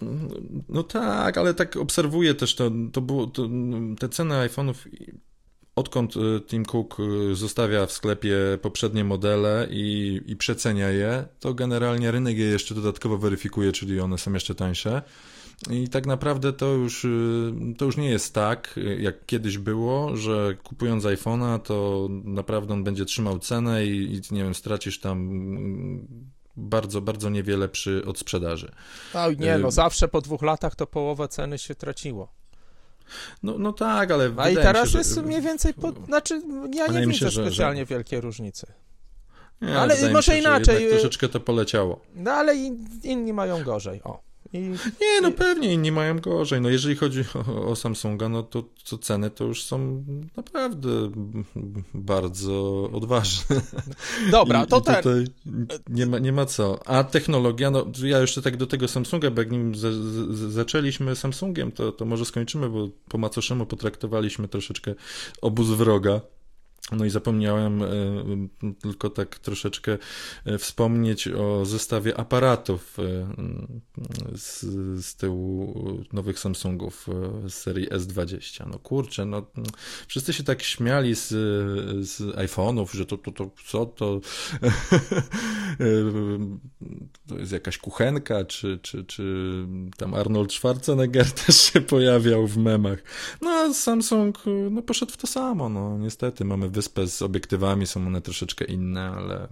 [0.70, 3.50] no tak, ale tak obserwuję też to, to było, to,
[4.00, 4.74] te ceny iPhone'ów
[5.76, 6.98] odkąd y, Tim Cook
[7.32, 12.76] y, zostawia w sklepie poprzednie modele i, i przecenia je, to generalnie rynek je jeszcze
[12.76, 15.02] dodatkowo weryfikuje, czyli one są jeszcze tańsze.
[15.70, 20.56] I tak naprawdę to już, y, to już nie jest tak, jak kiedyś było, że
[20.64, 26.08] kupując iPhone'a, to naprawdę on będzie trzymał cenę i, i nie wiem, stracisz tam mm,
[26.56, 28.72] bardzo, bardzo niewiele przy odsprzedaży.
[29.14, 32.34] No nie, no y, zawsze po dwóch latach to połowa ceny się traciło.
[33.44, 34.32] No, no tak, ale.
[34.38, 35.22] A i teraz się, jest że...
[35.22, 35.74] mniej więcej.
[35.74, 35.92] Po...
[36.06, 36.42] Znaczy,
[36.74, 37.86] ja nie widzę się, specjalnie że...
[37.86, 38.74] wielkie różnice.
[39.62, 40.90] Nie, ale może się, inaczej.
[40.90, 42.00] troszeczkę to poleciało.
[42.16, 42.56] No ale
[43.04, 44.02] inni mają gorzej.
[44.04, 44.33] O.
[44.54, 44.60] I,
[45.02, 46.62] nie, no pewnie inni mają gorzej.
[46.62, 50.04] No jeżeli chodzi o, o Samsunga, no to, to ceny to już są
[50.38, 51.12] naprawdę
[51.94, 53.62] bardzo odważne.
[54.32, 55.26] Dobra, to I tutaj
[55.90, 56.88] nie ma, nie ma co.
[56.88, 61.16] A technologia, no ja jeszcze tak do tego Samsunga, bo jak nim z, z, zaczęliśmy
[61.16, 64.96] Samsungiem, to, to może skończymy, bo po macoszemu potraktowaliśmy troszeczkę
[65.42, 66.22] obóz wroga.
[66.98, 67.88] No i zapomniałem e,
[68.82, 69.98] tylko tak troszeczkę
[70.46, 73.04] e, wspomnieć o zestawie aparatów e,
[74.38, 74.62] z,
[75.06, 75.74] z tyłu
[76.14, 77.08] nowych Samsungów
[77.48, 78.68] z serii S20.
[78.72, 79.46] No kurczę, no
[80.08, 81.28] wszyscy się tak śmiali z,
[82.08, 84.20] z iPhone'ów, że to, to, to co to
[87.28, 89.24] to jest jakaś kuchenka, czy, czy, czy
[89.98, 93.00] tam Arnold Schwarzenegger też się pojawiał w memach.
[93.42, 94.40] No a Samsung
[94.72, 99.12] no, poszedł w to samo, no niestety mamy wyspę z obiektywami, są one troszeczkę inne,
[99.12, 99.48] ale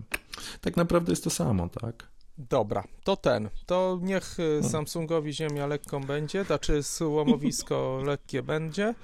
[0.62, 2.08] tak naprawdę jest to samo, tak?
[2.38, 3.50] Dobra, to ten.
[3.66, 4.70] To niech y, no.
[4.70, 8.96] Samsungowi ziemia lekką będzie, znaczy słomowisko lekkie będzie.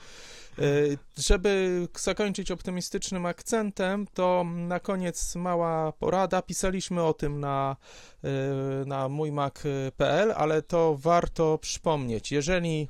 [0.59, 6.41] Y, żeby zakończyć optymistycznym akcentem, to na koniec mała porada.
[6.41, 7.75] Pisaliśmy o tym na,
[8.23, 12.31] y, na mójmac.pl, ale to warto przypomnieć.
[12.31, 12.89] Jeżeli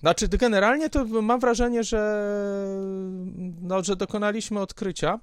[0.00, 2.24] znaczy, generalnie to mam wrażenie, że,
[3.62, 5.20] no, że dokonaliśmy odkrycia,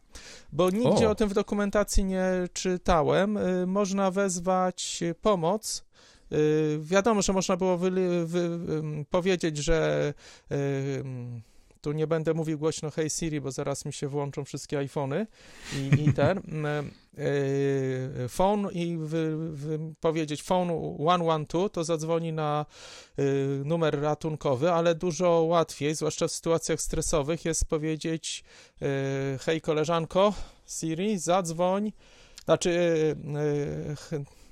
[0.52, 1.12] bo nigdzie o.
[1.12, 3.38] o tym w dokumentacji nie czytałem.
[3.38, 5.86] Y, można wezwać pomoc.
[6.32, 7.92] Y, wiadomo, że można było wy,
[8.26, 8.60] wy,
[9.10, 10.14] powiedzieć, że
[10.52, 11.04] y,
[11.82, 15.28] tu nie będę mówił głośno Hey Siri, bo zaraz mi się włączą wszystkie iPhony
[15.76, 16.42] i, i ten
[17.18, 20.70] yy, phone i wy, wy powiedzieć phone
[21.00, 22.66] 112, to zadzwoni na
[23.18, 23.26] yy,
[23.66, 28.44] numer ratunkowy, ale dużo łatwiej, zwłaszcza w sytuacjach stresowych, jest powiedzieć
[28.82, 28.88] yy,
[29.40, 30.34] hej koleżanko
[30.68, 31.92] Siri, zadzwoń,
[32.46, 33.16] znaczy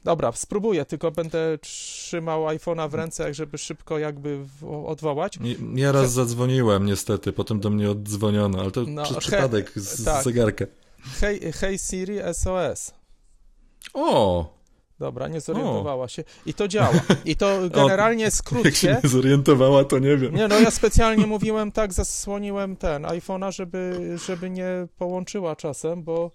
[0.06, 4.40] Dobra, spróbuję, tylko będę trzymał iPhone'a w ręce, żeby szybko jakby
[4.86, 5.40] odwołać.
[5.76, 10.24] Ja raz zadzwoniłem niestety, potem do mnie oddzwoniono, ale to no, przez przypadek z, tak.
[10.24, 10.66] zegarka.
[11.20, 12.94] Hej, hej Siri SOS.
[13.94, 14.56] O!
[15.00, 16.08] Dobra, nie zorientowała o.
[16.08, 16.24] się.
[16.46, 17.02] I to działa.
[17.26, 18.68] I to generalnie skrócie.
[18.68, 20.36] Jak się nie zorientowała, to nie wiem.
[20.36, 26.32] Nie, no ja specjalnie mówiłem tak, zasłoniłem ten iPhone'a, żeby, żeby nie połączyła czasem, bo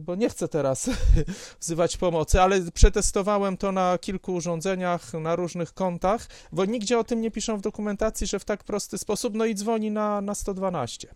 [0.00, 0.90] bo nie chcę teraz
[1.60, 7.20] wzywać pomocy, ale przetestowałem to na kilku urządzeniach, na różnych kontach, bo nigdzie o tym
[7.20, 11.08] nie piszą w dokumentacji, że w tak prosty sposób, no i dzwoni na, na 112.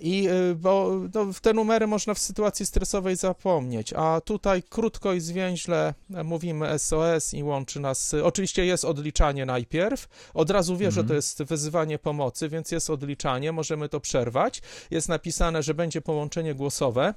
[0.00, 5.94] I bo no, te numery można w sytuacji stresowej zapomnieć, a tutaj krótko i zwięźle
[6.24, 8.14] mówimy SOS i łączy nas.
[8.22, 10.08] Oczywiście jest odliczanie najpierw.
[10.34, 10.92] Od razu wie, mhm.
[11.04, 14.62] że to jest wyzywanie pomocy, więc jest odliczanie, możemy to przerwać.
[14.90, 17.14] Jest napisane, że będzie połączenie głosowe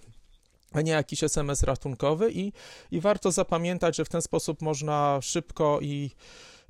[0.71, 2.53] a nie jakiś SMS ratunkowy i,
[2.91, 6.11] i warto zapamiętać, że w ten sposób można szybko i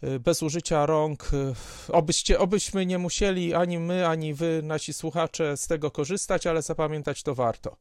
[0.03, 1.53] y, bez użycia rąk, y,
[1.91, 7.23] obyście, obyśmy nie musieli ani my, ani wy, nasi słuchacze z tego korzystać, ale zapamiętać
[7.23, 7.77] to warto.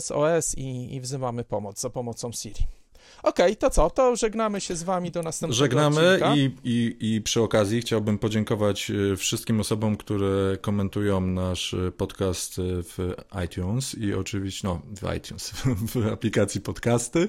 [0.00, 2.83] SOS i, i wzywamy pomoc za pomocą Siri.
[3.22, 3.90] Okej, okay, to co?
[3.90, 8.90] To żegnamy się z wami do następnego Żegnamy i, i, i przy okazji chciałbym podziękować
[8.90, 15.16] e, wszystkim osobom, które komentują nasz e, podcast e, w iTunes i oczywiście, no w
[15.16, 15.50] iTunes,
[15.94, 17.28] w aplikacji podcasty.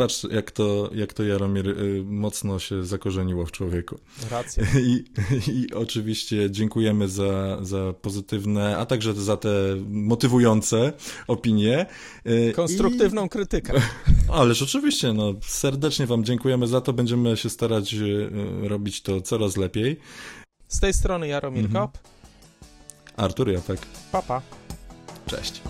[0.00, 3.98] Patrz, jak to, jak to Jaromir y, mocno się zakorzeniło w człowieku.
[4.30, 4.64] Racja.
[4.80, 5.04] I,
[5.48, 9.50] i oczywiście dziękujemy za, za pozytywne, a także za te
[9.88, 10.92] motywujące
[11.26, 11.86] opinie.
[12.26, 13.28] Y, Konstruktywną I...
[13.28, 13.72] krytykę.
[14.32, 16.92] Ależ oczywiście, no, serdecznie Wam dziękujemy za to.
[16.92, 18.30] Będziemy się starać y,
[18.62, 20.00] robić to coraz lepiej.
[20.68, 21.86] Z tej strony Jaromir mhm.
[21.86, 21.98] Kop.
[23.16, 23.80] Artur Japek.
[24.12, 24.42] Papa.
[25.26, 25.62] Cześć.